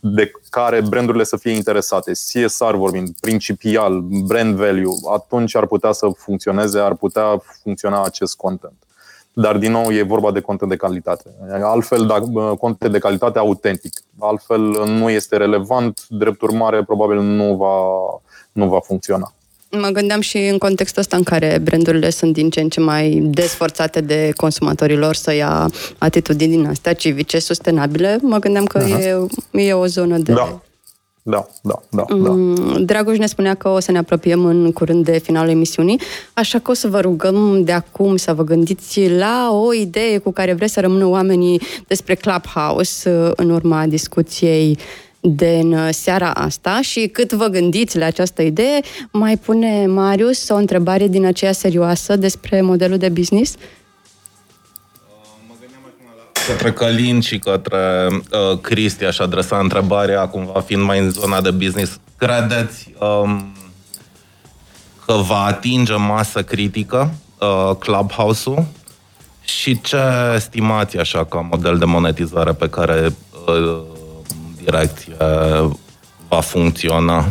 [0.00, 6.08] de care brandurile să fie interesate, CSR vorbind, principial, brand value, atunci ar putea să
[6.16, 8.72] funcționeze, ar putea funcționa acest content.
[9.32, 11.34] Dar, din nou, e vorba de content de calitate.
[11.62, 13.92] Altfel, dacă, content de calitate autentic.
[14.18, 17.74] Altfel, nu este relevant, drept urmare, probabil nu va,
[18.52, 19.32] nu va funcționa.
[19.70, 23.20] Mă gândeam și în contextul ăsta în care brandurile sunt din ce în ce mai
[23.24, 28.18] desforțate de consumatorilor să ia atitudini din astea civice, sustenabile.
[28.22, 29.28] Mă gândeam că uh-huh.
[29.50, 30.32] e, e o zonă de...
[30.32, 30.60] Da.
[31.22, 32.34] Da, da, da, da.
[32.80, 36.00] Dragoș ne spunea că o să ne apropiem în curând de finalul emisiunii,
[36.34, 40.30] așa că o să vă rugăm de acum să vă gândiți la o idee cu
[40.30, 44.78] care vreți să rămână oamenii despre Clubhouse în urma discuției
[45.20, 50.54] din uh, seara asta și cât vă gândiți la această idee, mai pune Marius o
[50.54, 53.56] întrebare din aceea serioasă despre modelul de business?
[56.48, 61.50] către Călin și către uh, Cristi aș adresa întrebarea, cumva fiind mai în zona de
[61.50, 62.00] business.
[62.16, 63.52] Credeți um,
[65.06, 68.66] că va atinge masă critică uh, Clubhouse-ul?
[69.44, 70.00] Și ce
[70.34, 73.14] estimați așa ca model de monetizare pe care
[73.46, 73.80] uh,
[74.70, 75.16] direcție
[76.28, 77.24] va funcționa.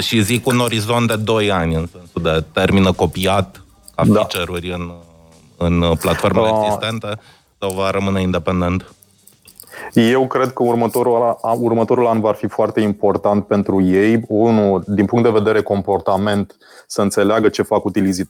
[0.00, 3.64] Și zic un orizont de 2 ani, în sensul de termină copiat
[3.94, 4.12] ca da.
[4.12, 4.92] feature-uri în,
[5.56, 6.58] în platformele uh.
[6.62, 7.18] existente
[7.58, 8.94] sau va rămâne independent?
[9.92, 14.24] Eu cred că următorul, următorul an va fi foarte important pentru ei.
[14.28, 16.56] Unul, din punct de vedere comportament,
[16.86, 17.82] să înțeleagă ce fac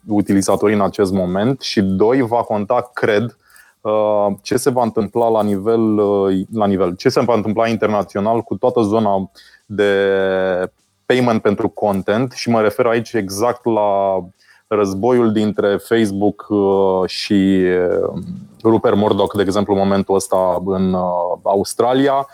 [0.07, 3.44] utilizatorii în acest moment și doi, va conta, cred, Uh,
[4.43, 8.57] ce se va întâmpla la nivel, uh, la nivel, ce se va întâmpla internațional cu
[8.57, 9.31] toată zona
[9.67, 9.93] de
[11.07, 14.19] payment pentru content și mă refer aici exact la
[14.67, 17.63] războiul dintre Facebook uh, și
[18.63, 20.95] Rupert Murdoch, de exemplu, în momentul ăsta în
[21.43, 22.27] Australia,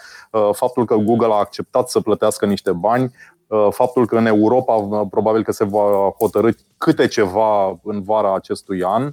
[0.52, 3.14] faptul că Google a acceptat să plătească niște bani,
[3.70, 6.48] faptul că în Europa probabil că se va hotărâ
[6.78, 9.12] câte ceva în vara acestui an,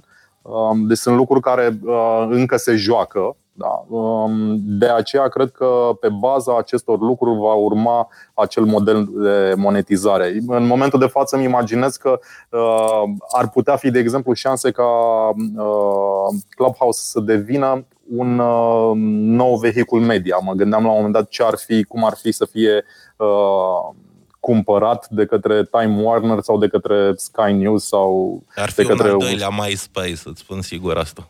[0.86, 3.36] deci sunt lucruri care uh, încă se joacă.
[3.52, 3.84] Da?
[3.96, 10.38] Um, de aceea cred că pe baza acestor lucruri va urma acel model de monetizare.
[10.46, 12.18] În momentul de față îmi imaginez că
[12.50, 13.02] uh,
[13.36, 14.88] ar putea fi, de exemplu, șanse ca
[15.56, 17.86] uh, Clubhouse să devină
[18.16, 18.34] un
[19.34, 20.36] nou vehicul media.
[20.42, 22.84] Mă gândeam la un moment dat ce ar fi, cum ar fi să fie
[24.48, 29.06] cumpărat de către Time Warner sau de către Sky News sau Ar fi de către
[29.06, 31.26] un al doilea MySpace, îți spun sigur asta.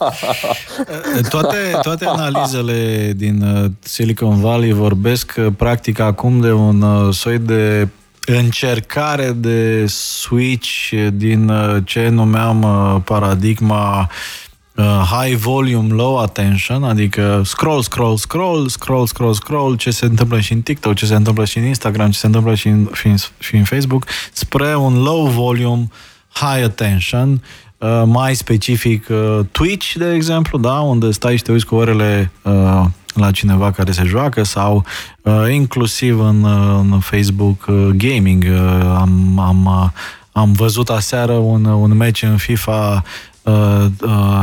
[1.34, 7.38] toate, toate analizele din uh, Silicon Valley vorbesc uh, practic acum de un uh, soi
[7.38, 7.88] de
[8.26, 11.52] încercare de switch din
[11.84, 12.66] ce numeam
[13.04, 14.45] paradigma uh,
[14.82, 20.52] high volume, low attention, adică scroll, scroll, scroll, scroll, scroll, scroll, ce se întâmplă și
[20.52, 23.16] în TikTok, ce se întâmplă și în Instagram, ce se întâmplă și în, și în,
[23.38, 25.88] și în Facebook, spre un low volume,
[26.32, 27.42] high attention,
[27.78, 32.32] uh, mai specific uh, Twitch, de exemplu, da, unde stai și te uiți cu orele
[32.42, 34.84] uh, la cineva care se joacă sau
[35.22, 38.44] uh, inclusiv în, uh, în Facebook uh, Gaming.
[38.48, 39.88] Uh, am, am, uh,
[40.32, 43.02] am văzut aseară un, un match în FIFA
[43.42, 44.42] uh, uh,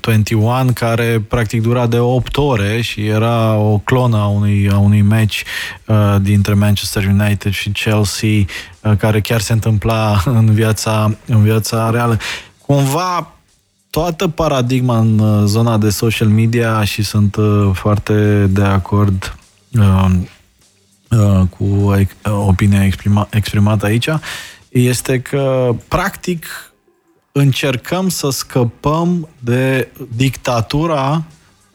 [0.00, 5.02] 21, care practic dura de 8 ore și era o clonă a unui, a unui
[5.02, 5.40] match
[5.86, 8.28] uh, dintre Manchester United și Chelsea,
[8.80, 12.18] uh, care chiar se întâmpla în viața, în viața reală.
[12.66, 13.30] Cumva
[13.90, 19.36] toată paradigma în uh, zona de social media și sunt uh, foarte de acord
[19.78, 20.10] uh,
[21.10, 24.08] uh, cu uh, opinia exprima, exprimată aici,
[24.68, 26.46] este că practic
[27.38, 31.22] încercăm să scăpăm de dictatura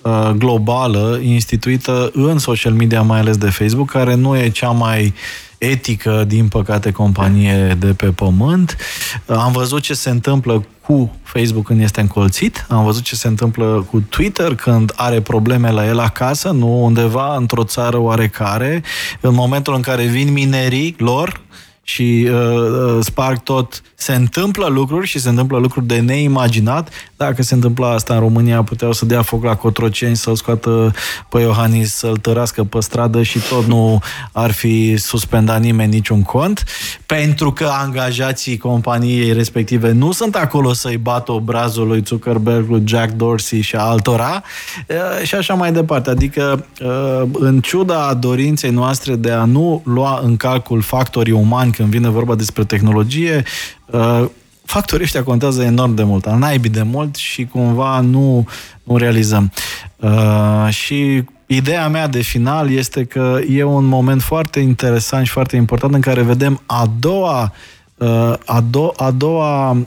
[0.01, 5.13] uh, globală instituită în social media, mai ales de Facebook, care nu e cea mai
[5.57, 8.77] etică, din păcate, companie de pe pământ.
[9.25, 13.27] Uh, am văzut ce se întâmplă cu Facebook când este încolțit, am văzut ce se
[13.27, 18.83] întâmplă cu Twitter când are probleme la el acasă, nu undeva într-o țară oarecare,
[19.19, 21.41] în momentul în care vin minerii lor,
[21.83, 23.81] și uh, uh, sparg tot.
[23.95, 26.89] Se întâmplă lucruri și se întâmplă lucruri de neimaginat.
[27.17, 30.93] Dacă se întâmpla asta în România, puteau să dea foc la Cotroceni, să-l scoată
[31.29, 34.01] pe Iohannis, să-l tărască pe stradă și tot nu
[34.31, 36.63] ar fi suspendat nimeni niciun cont,
[37.05, 43.11] pentru că angajații companiei respective nu sunt acolo să-i bată obrazul lui Zuckerberg, lui Jack
[43.11, 44.43] Dorsey și altora
[44.87, 46.09] uh, și așa mai departe.
[46.09, 51.89] Adică, uh, în ciuda dorinței noastre de a nu lua în calcul factorii umani când
[51.89, 53.43] vine vorba despre tehnologie,
[53.85, 54.25] uh,
[54.65, 58.47] factorii ăștia contează enorm de mult, al naibii de mult și cumva nu,
[58.83, 59.51] nu realizăm.
[59.97, 65.55] Uh, și ideea mea de final este că e un moment foarte interesant și foarte
[65.55, 67.53] important în care vedem a doua,
[67.97, 69.77] uh, a, do- a doua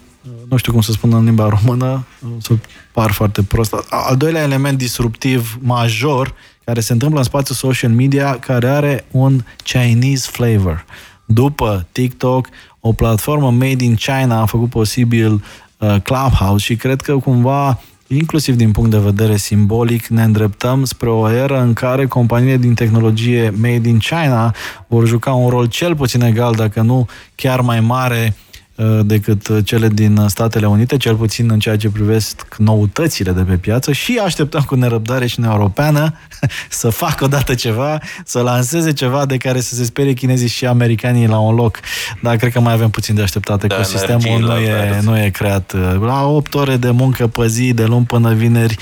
[0.49, 2.07] nu știu cum să spun în limba română,
[2.41, 2.57] să
[2.93, 6.35] par foarte prost, al doilea element disruptiv major
[6.65, 10.85] care se întâmplă în spațiul social media, care are un Chinese flavor.
[11.25, 12.49] După TikTok,
[12.81, 15.45] o platformă made in China a făcut posibil
[15.79, 21.09] uh, Clubhouse și cred că cumva inclusiv din punct de vedere simbolic, ne îndreptăm spre
[21.09, 24.55] o eră în care companiile din tehnologie made in China
[24.87, 28.54] vor juca un rol cel puțin egal, dacă nu chiar mai mare, Uh,
[29.03, 33.55] decât uh, cele din Statele Unite, cel puțin în ceea ce privesc noutățile de pe
[33.57, 36.15] piață și așteptăm cu nerăbdare și în Europeană
[36.69, 41.27] să facă odată ceva, să lanseze ceva de care să se sperie chinezii și americanii
[41.27, 41.81] la un loc.
[42.23, 43.65] Dar cred că mai avem puțin de așteptat.
[43.65, 45.73] Da, Ecosistemul nu e, nu e creat.
[45.73, 48.77] Uh, la 8 ore de muncă pe zi, de luni până vineri,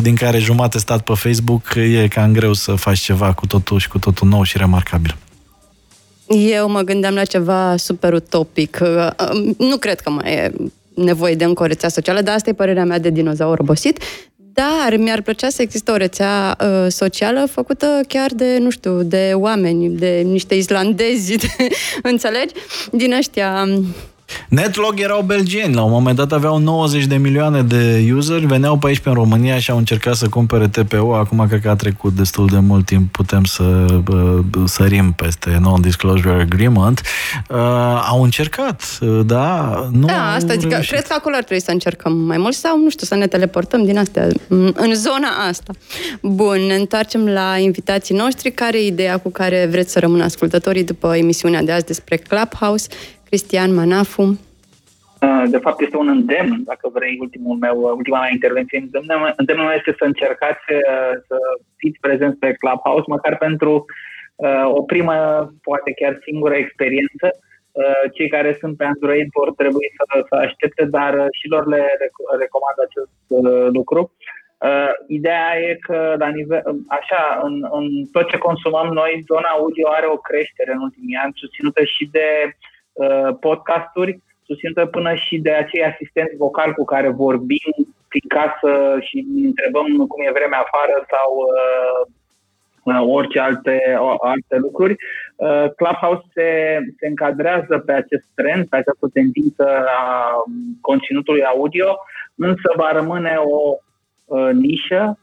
[0.00, 3.88] din care jumate stat pe Facebook, e cam greu să faci ceva cu totul și
[3.88, 5.16] cu totul nou și remarcabil.
[6.26, 8.78] Eu mă gândeam la ceva super utopic.
[8.82, 10.52] Uh, um, nu cred că mai e
[10.94, 13.98] nevoie de încă o rețea socială, dar asta e părerea mea de dinozaur obosit.
[14.52, 19.32] Dar mi-ar plăcea să există o rețea uh, socială făcută chiar de, nu știu, de
[19.34, 21.68] oameni, de niște islandezi, de,
[22.02, 22.54] înțelegi?
[22.90, 23.86] Din ăștia um,
[24.48, 28.86] Netlog erau belgieni, la un moment dat aveau 90 de milioane de useri, veneau pe
[28.86, 32.12] aici pe în România și au încercat să cumpere TPO, acum cred că a trecut
[32.12, 33.62] destul de mult timp, putem să
[34.12, 37.00] uh, sărim peste Non-Disclosure Agreement.
[37.48, 37.56] Uh,
[38.08, 42.12] au încercat, uh, da, nu Da, asta zic, cred că acolo ar trebui să încercăm
[42.12, 44.28] mai mult sau, nu știu, să ne teleportăm din astea,
[44.74, 45.72] în zona asta.
[46.22, 48.50] Bun, ne întoarcem la invitații noștri.
[48.50, 52.88] Care e ideea cu care vreți să rămână ascultătorii după emisiunea de azi despre Clubhouse?
[53.32, 54.22] Cristian Manafu.
[54.22, 58.78] Uh, de fapt, este un îndemn, dacă vrei, ultimul meu, ultima mea intervenție.
[58.78, 61.36] Îndemnul, îndemnul meu este să încercați uh, să
[61.76, 63.84] fiți prezenți pe Clubhouse, măcar pentru
[64.36, 65.16] uh, o primă,
[65.62, 67.26] poate chiar singură experiență.
[68.16, 71.84] Cei care sunt pe Android vor trebui să, să aștepte, dar și lor le
[72.42, 73.16] recomand acest
[73.78, 74.00] lucru.
[74.68, 76.62] Uh, ideea e că, la nivel,
[77.00, 81.40] așa, în, în tot ce consumăm noi, zona audio are o creștere în ultimii ani,
[81.42, 82.71] susținută și de Uh,
[83.40, 87.72] podcasturi, susținută până și de acei asistenți vocali cu care vorbim
[88.08, 92.00] prin casă și întrebăm cum e vremea afară sau uh,
[92.82, 94.96] uh, orice alte, alte lucruri.
[95.36, 100.34] Uh, Clubhouse se, se încadrează pe acest trend, pe această tendință a
[100.80, 101.98] conținutului audio,
[102.34, 103.76] însă va rămâne o
[104.24, 105.18] uh, nișă,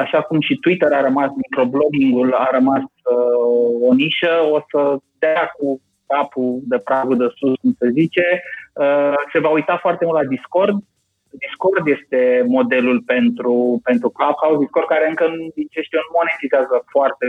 [0.00, 5.50] așa cum și Twitter a rămas, microblogging-ul a rămas uh, o nișă, o să dea
[5.58, 10.16] cu capul de pragul de sus, cum se zice, uh, se va uita foarte mult
[10.22, 10.76] la Discord.
[11.46, 15.24] Discord este modelul pentru, pentru Clubhouse, Discord care încă,
[15.54, 17.28] zice știu, nu monetizează foarte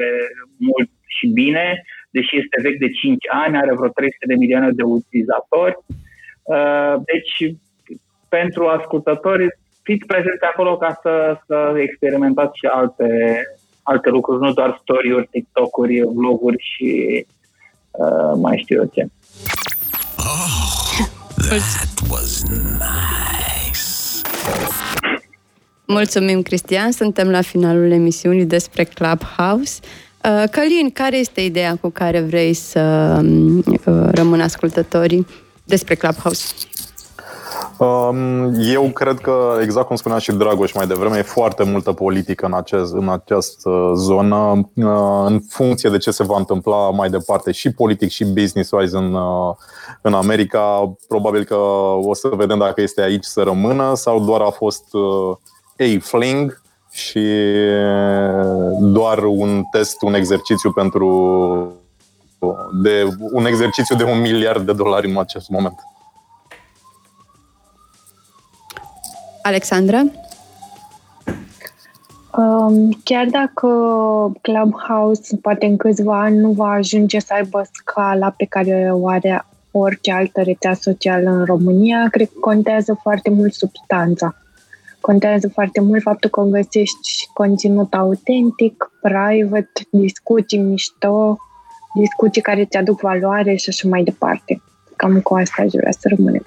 [0.57, 4.83] mult și bine, deși este vechi de 5 ani, are vreo 300 de milioane de
[4.83, 5.77] utilizatori.
[6.43, 7.35] Uh, deci,
[8.29, 9.47] pentru ascultători,
[9.81, 13.09] fiți prezenți acolo ca să, să experimentați și alte,
[13.83, 16.89] alte lucruri, nu doar story-uri, TikTok-uri, vloguri și
[17.97, 19.07] uh, mai știu eu ce.
[20.17, 21.07] Oh,
[21.49, 23.15] that was nice.
[25.87, 26.91] Mulțumim, Cristian.
[26.91, 29.79] Suntem la finalul emisiunii despre Clubhouse.
[30.23, 32.79] Uh, Călin, care este ideea cu care vrei să
[33.21, 35.27] um, uh, rămână ascultătorii
[35.63, 36.53] despre Clubhouse?
[37.77, 42.45] Um, eu cred că, exact cum spunea și Dragoș mai devreme, e foarte multă politică
[42.45, 47.51] în, acest, în această zonă, uh, în funcție de ce se va întâmpla mai departe,
[47.51, 49.17] și politic și business-wise în,
[50.01, 50.95] în America.
[51.07, 51.55] Probabil că
[52.01, 54.83] o să vedem dacă este aici să rămână sau doar a fost
[55.77, 56.61] a fling
[56.91, 57.27] și
[58.79, 61.07] doar un test, un exercițiu pentru
[62.81, 65.79] de un exercițiu de un miliard de dolari în acest moment.
[69.45, 70.01] Alexandra?
[72.37, 73.67] Um, chiar dacă
[74.41, 79.45] Clubhouse poate în câțiva ani nu va ajunge să aibă scala pe care o are
[79.71, 84.35] orice altă rețea socială în România, cred că contează foarte mult substanța.
[85.01, 91.37] Contează foarte mult faptul că găsești conținut autentic, private, discuții mișto,
[91.93, 94.61] discuții care ți aduc valoare și așa mai departe.
[94.95, 96.45] Cam cu asta aș vrea să rămânem.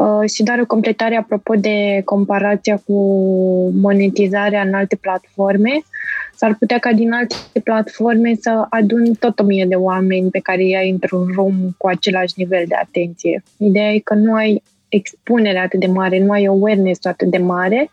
[0.00, 2.94] Uh, și doar o completare apropo de comparația cu
[3.80, 5.70] monetizarea în alte platforme.
[6.34, 10.62] S-ar putea ca din alte platforme să adun tot o mie de oameni pe care
[10.62, 13.42] îi ai într-un room cu același nivel de atenție.
[13.56, 17.90] Ideea e că nu ai expunere atât de mare, nu ai awareness atât de mare,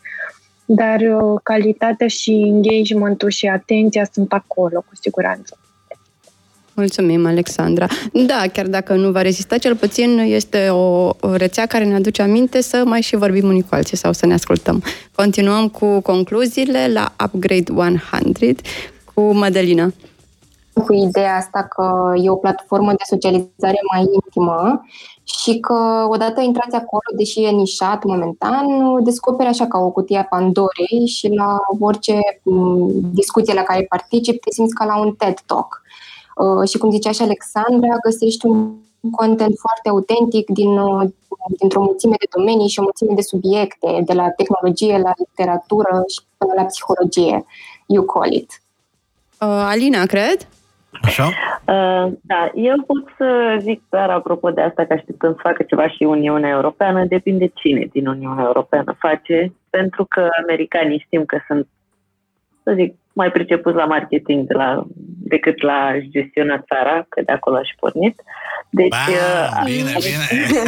[0.65, 5.57] dar uh, calitatea și engagementul și atenția sunt acolo, cu siguranță.
[6.77, 7.87] Mulțumim, Alexandra.
[8.13, 12.61] Da, chiar dacă nu va rezista, cel puțin este o, rețea care ne aduce aminte
[12.61, 14.83] să mai și vorbim unii cu alții sau să ne ascultăm.
[15.15, 18.61] Continuăm cu concluziile la Upgrade 100
[19.13, 19.93] cu Madelina
[20.85, 24.81] cu ideea asta că e o platformă de socializare mai intimă
[25.23, 28.65] și că odată intrați acolo, deși e nișat momentan,
[29.03, 34.37] descoperi așa ca o cutie a Pandorei și la orice mm, discuție la care participi
[34.37, 35.81] te simți ca la un TED Talk.
[36.37, 38.75] Uh, și cum zicea și Alexandra, găsești un
[39.11, 41.09] content foarte autentic din, uh,
[41.59, 46.19] dintr-o mulțime de domenii și o mulțime de subiecte, de la tehnologie la literatură și
[46.37, 47.45] până la psihologie.
[47.85, 48.49] You call it.
[49.41, 50.47] Uh, Alina, cred?
[51.01, 51.25] Așa?
[51.25, 55.87] Uh, da, eu pot să zic doar apropo de asta că așteptăm să facă ceva
[55.87, 61.67] și Uniunea Europeană, depinde cine din Uniunea Europeană face, pentru că americanii știm că sunt,
[62.63, 64.69] să zic, mai pricepuți la marketing de la,
[65.33, 65.79] decât la
[66.09, 68.21] gestiona țara, că de acolo aș pornit.
[68.69, 70.27] Deci, ba, uh, bine, bine.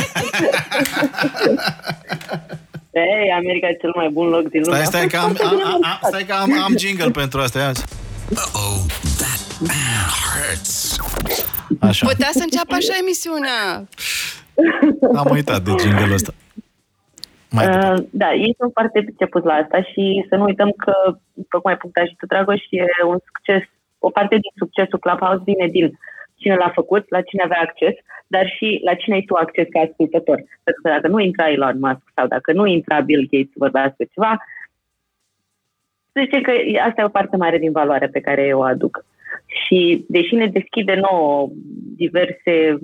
[2.92, 4.76] Ei, America e cel mai bun loc din lume.
[4.76, 7.84] Stai, stai că am, am, am, stai că am, am jingle pentru asta azi.
[8.32, 8.80] Uh-oh,
[9.22, 9.42] that
[10.22, 10.96] hurts.
[11.80, 12.08] Așa.
[12.08, 13.88] Putea să înceapă așa emisiunea.
[15.16, 16.34] Am uitat de jingle ăsta.
[17.52, 20.94] Mai uh, da, ei sunt foarte pricepuți la asta și să nu uităm că,
[21.50, 23.62] tocmai punctat și tu, Dragoș, e un succes,
[24.00, 26.00] o parte din succesul Clubhouse vine din
[26.36, 27.94] cine l-a făcut, la cine avea acces,
[28.28, 30.38] dar și la cine ai tu acces ca ascultător.
[30.64, 34.04] Pentru că dacă nu intra Elon Musk sau dacă nu intra Bill Gates să vorbească
[34.14, 34.38] ceva,
[36.20, 36.52] zice că
[36.86, 39.06] asta e o parte mare din valoare pe care eu o aduc.
[39.46, 41.50] Și deși ne deschide nouă
[41.96, 42.78] diverse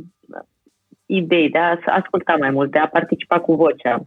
[1.06, 4.06] idei de a asculta mai mult, de a participa cu vocea.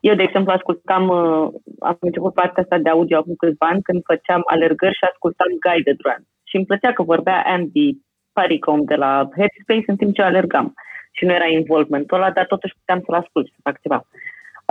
[0.00, 1.48] Eu, de exemplu, ascultam, uh,
[1.80, 5.98] am început partea asta de audio acum câțiva ani când făceam alergări și ascultam guided
[6.00, 6.20] run.
[6.48, 7.96] Și îmi plăcea că vorbea Andy
[8.32, 10.74] Paricom de la Headspace în timp ce alergam.
[11.12, 14.06] Și nu era involvementul ăla, dar totuși puteam să-l ascult și să fac ceva.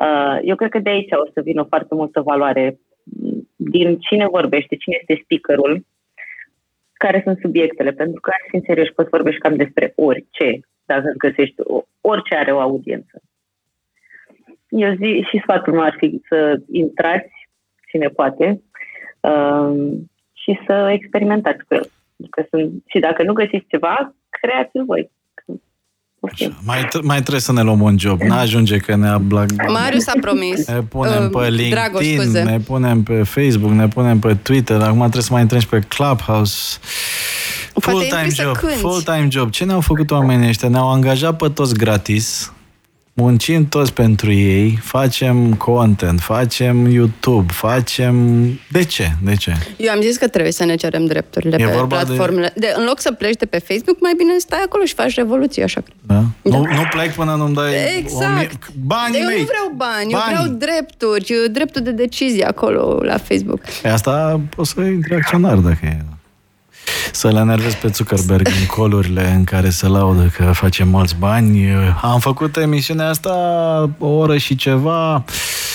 [0.03, 2.79] Uh, eu cred că de aici o să vină foarte multă valoare
[3.55, 5.85] din cine vorbește, cine este speakerul,
[6.93, 11.55] care sunt subiectele, pentru că, în serios, poți vorbești cam despre orice, dacă îți găsești,
[12.01, 13.21] orice are o audiență.
[14.69, 17.31] Eu zi și sfatul meu ar fi să intrați,
[17.89, 18.61] cine poate,
[19.19, 21.89] um, și să experimentați cu el.
[22.29, 25.11] Că sunt, și dacă nu găsiți ceva, creați-l voi.
[26.19, 26.45] Așa.
[26.65, 28.21] Mai, mai trebuie să ne luăm un job.
[28.21, 29.49] N-ajunge că ne ablag...
[29.67, 30.67] Marius a promis.
[30.67, 34.81] Ne punem uh, pe LinkedIn, Dragoș, ne punem pe Facebook, ne punem pe Twitter.
[34.81, 36.79] Acum trebuie să mai intrăm și pe Clubhouse.
[37.73, 38.55] Full-time job.
[38.55, 39.49] Full-time job.
[39.49, 40.69] Ce ne-au făcut oamenii ăștia?
[40.69, 42.51] Ne-au angajat pe toți gratis
[43.19, 48.45] muncim toți pentru ei, facem content, facem YouTube, facem...
[48.71, 49.11] De ce?
[49.23, 49.53] De ce?
[49.77, 52.51] Eu am zis că trebuie să ne cerem drepturile e pe platformele.
[52.55, 52.59] De...
[52.59, 52.73] de...
[52.77, 55.81] În loc să pleci de pe Facebook, mai bine stai acolo și faci revoluție, așa
[55.81, 55.95] cred.
[56.01, 56.13] Da?
[56.41, 56.57] da.
[56.57, 58.73] Nu, nu plec până nu-mi dai exact.
[58.73, 59.35] banii eu mei.
[59.35, 63.61] Eu nu vreau bani, bani, eu vreau drepturi, dreptul de decizie acolo la Facebook.
[63.83, 66.16] E asta poți să intri acționar dacă e
[67.11, 71.67] să-l enervez pe Zuckerberg în colurile în care se laudă că face mulți bani.
[72.01, 73.33] Am făcut emisiunea asta
[73.97, 75.23] o oră și ceva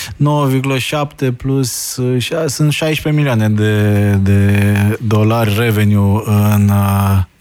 [0.07, 1.99] 9,7 plus
[2.47, 6.71] sunt 16 milioane de, de dolari revenue în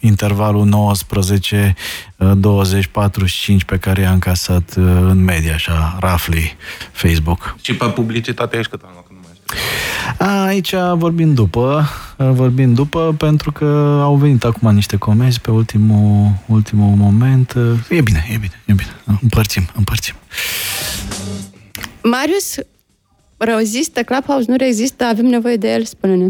[0.01, 1.75] intervalul 19
[2.17, 6.57] 20 45 pe care i-a încasat în media, așa, roughly,
[6.93, 7.57] Facebook.
[7.61, 9.02] Și pe publicitate ești cât am luat?
[10.19, 16.97] Aici vorbim după, vorbim după, pentru că au venit acum niște comenzi pe ultimul, ultimul
[16.97, 17.55] moment.
[17.89, 18.91] E bine, e bine, e bine.
[19.23, 20.15] Împărțim, împărțim.
[22.03, 22.55] Marius,
[23.37, 24.51] rezistă Clubhouse?
[24.51, 25.05] Nu rezistă?
[25.05, 25.85] Avem nevoie de el?
[25.85, 26.29] Spune-ne.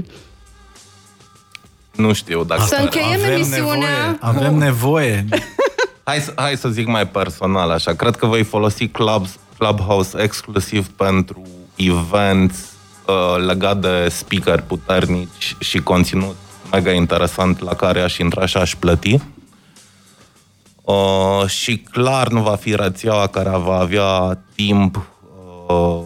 [1.97, 2.63] Nu știu dacă...
[2.63, 3.71] Să încheiem avem emisiunea.
[3.71, 5.25] Nevoie, avem nevoie.
[6.05, 7.93] hai, să, hai să zic mai personal așa.
[7.93, 9.27] Cred că voi folosi Club,
[9.59, 11.43] Clubhouse exclusiv pentru
[11.77, 12.72] events
[13.07, 16.37] uh, legat de speaker puternici și conținut
[16.73, 19.21] mega interesant la care aș intra și aș plăti.
[20.83, 25.07] Uh, și clar nu va fi rețeaua care va avea timp
[25.69, 26.01] uh,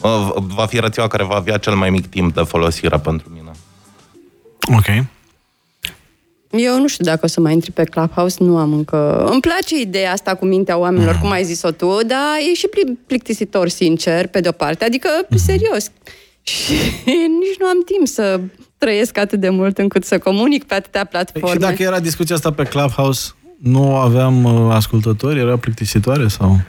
[0.00, 3.50] uh, va fi rețeaua care va avea cel mai mic timp de folosire pentru mine.
[4.76, 5.06] Ok.
[6.50, 9.28] Eu nu știu dacă o să mai intri pe Clubhouse, nu am încă...
[9.30, 11.20] Îmi place ideea asta cu mintea oamenilor, mm.
[11.20, 12.68] cum ai zis-o tu, dar e și
[13.06, 14.84] plictisitor, sincer, pe de-o parte.
[14.84, 15.36] Adică, mm.
[15.36, 15.90] serios.
[16.42, 16.72] Și
[17.14, 18.40] nici nu am timp să
[18.78, 21.50] trăiesc atât de mult încât să comunic pe atâtea platforme.
[21.50, 25.38] Și dacă era discuția asta pe Clubhouse, nu aveam uh, ascultători?
[25.38, 26.60] Era plictisitoare sau...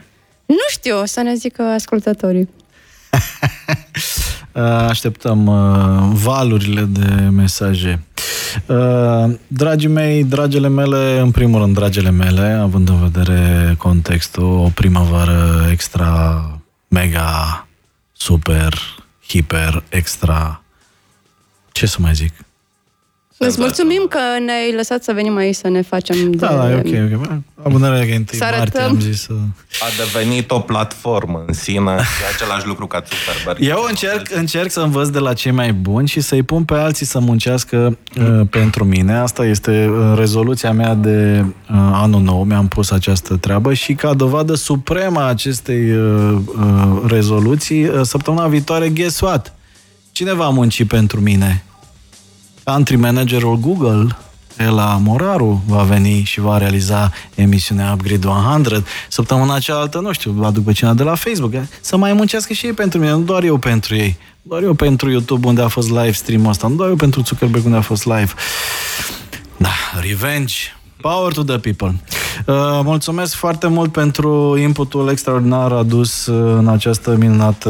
[0.46, 2.50] Nu știu, să ne zică ascultătorii.
[4.90, 8.02] Așteptăm uh, valurile de mesaje.
[8.66, 14.70] Uh, dragii mei, dragele mele, în primul rând, dragele mele, având în vedere contextul, o
[14.74, 16.46] primăvară extra,
[16.88, 17.68] mega,
[18.12, 18.74] super,
[19.28, 20.64] hiper, extra,
[21.72, 22.34] ce să mai zic?
[23.48, 26.56] Îți mulțumim că ne-ai lăsat să venim aici să ne facem da, de...
[26.56, 27.32] Da, e ok, ok.
[27.64, 29.34] Abonarea că întâi martie am zis să...
[29.82, 31.92] A devenit o platformă în sine,
[32.24, 33.70] e același lucru ca Zuckerberg.
[33.70, 37.06] Eu încerc, încerc să învăț de la cei mai buni și să-i pun pe alții
[37.06, 39.14] să muncească uh, pentru mine.
[39.18, 42.44] Asta este uh, rezoluția mea de uh, anul nou.
[42.44, 48.48] Mi-am pus această treabă și ca dovadă supremă a acestei uh, uh, rezoluții, uh, săptămâna
[48.48, 49.54] viitoare, guess what?
[50.12, 51.64] Cine va munci pentru mine?
[52.64, 54.18] Country managerul Google,
[54.58, 58.86] Ela Moraru, va veni și va realiza emisiunea Upgrade 100.
[59.10, 61.54] Săptămâna cealaltă, nu știu, va duc pe cineva de la Facebook.
[61.82, 64.18] Să mai muncească și ei pentru mine, nu doar eu pentru ei.
[64.42, 67.66] Doar eu pentru YouTube unde a fost live stream ăsta, nu doar eu pentru Zuckerberg
[67.66, 68.34] unde a fost live.
[69.58, 69.70] Da,
[70.02, 70.54] revenge,
[71.02, 71.96] Power to the people.
[72.46, 77.70] Uh, mulțumesc foarte mult pentru inputul extraordinar adus uh, în această minunată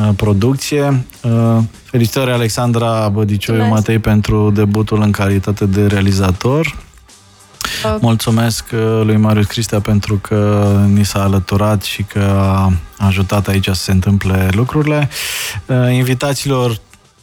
[0.00, 1.04] uh, producție.
[1.22, 6.76] Uh, felicitări Alexandra Bădicioiu Matei pentru debutul în calitate de realizator.
[7.84, 7.96] Uh.
[8.00, 12.72] Mulțumesc uh, lui Marius Cristea pentru că ni s-a alăturat și că a
[13.06, 15.08] ajutat aici să se întâmple lucrurile.
[15.66, 16.80] Uh, invitațiilor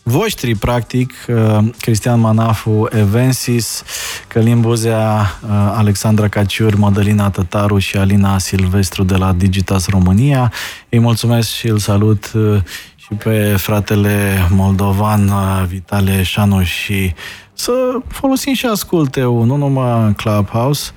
[0.08, 3.84] voștri, practic, uh, Cristian Manafu, Evensis,
[4.28, 10.52] Călin Buzea, uh, Alexandra Caciur, Madalina Tătaru și Alina Silvestru de la Digitas România.
[10.90, 12.62] Îi mulțumesc și îl salut uh,
[12.96, 15.32] și pe fratele moldovan
[15.68, 17.14] Vitale Șanu și
[17.54, 17.72] să
[18.08, 20.92] folosim și asculteu, nu numai Clubhouse.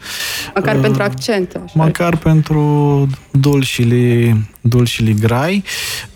[0.54, 1.60] Măcar uh, pentru accent.
[1.64, 1.72] Așa.
[1.74, 5.64] Măcar pentru dulșili, dulșili grai.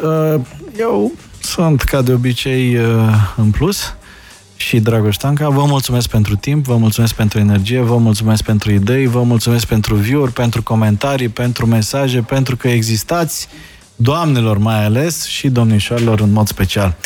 [0.02, 0.40] Uh,
[0.78, 1.12] eu
[1.44, 2.84] sunt, ca de obicei, uh,
[3.36, 3.94] în plus
[4.56, 5.48] și Dragoș Tanca.
[5.48, 9.94] Vă mulțumesc pentru timp, vă mulțumesc pentru energie, vă mulțumesc pentru idei, vă mulțumesc pentru
[9.94, 13.48] view pentru comentarii, pentru mesaje, pentru că existați,
[13.96, 16.96] doamnelor mai ales și domnișoarelor în mod special.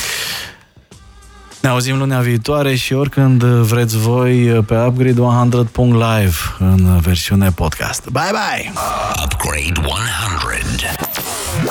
[1.61, 4.37] Ne auzim lunea viitoare și oricând vreți voi
[4.67, 8.11] pe Upgrade 100.live în versiune podcast.
[8.11, 8.73] Bye bye!
[9.25, 11.08] Upgrade 100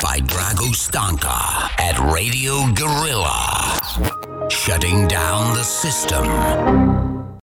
[0.02, 3.80] by Drago Stanka at Radio Gorilla.
[4.49, 7.16] Shutting down the system.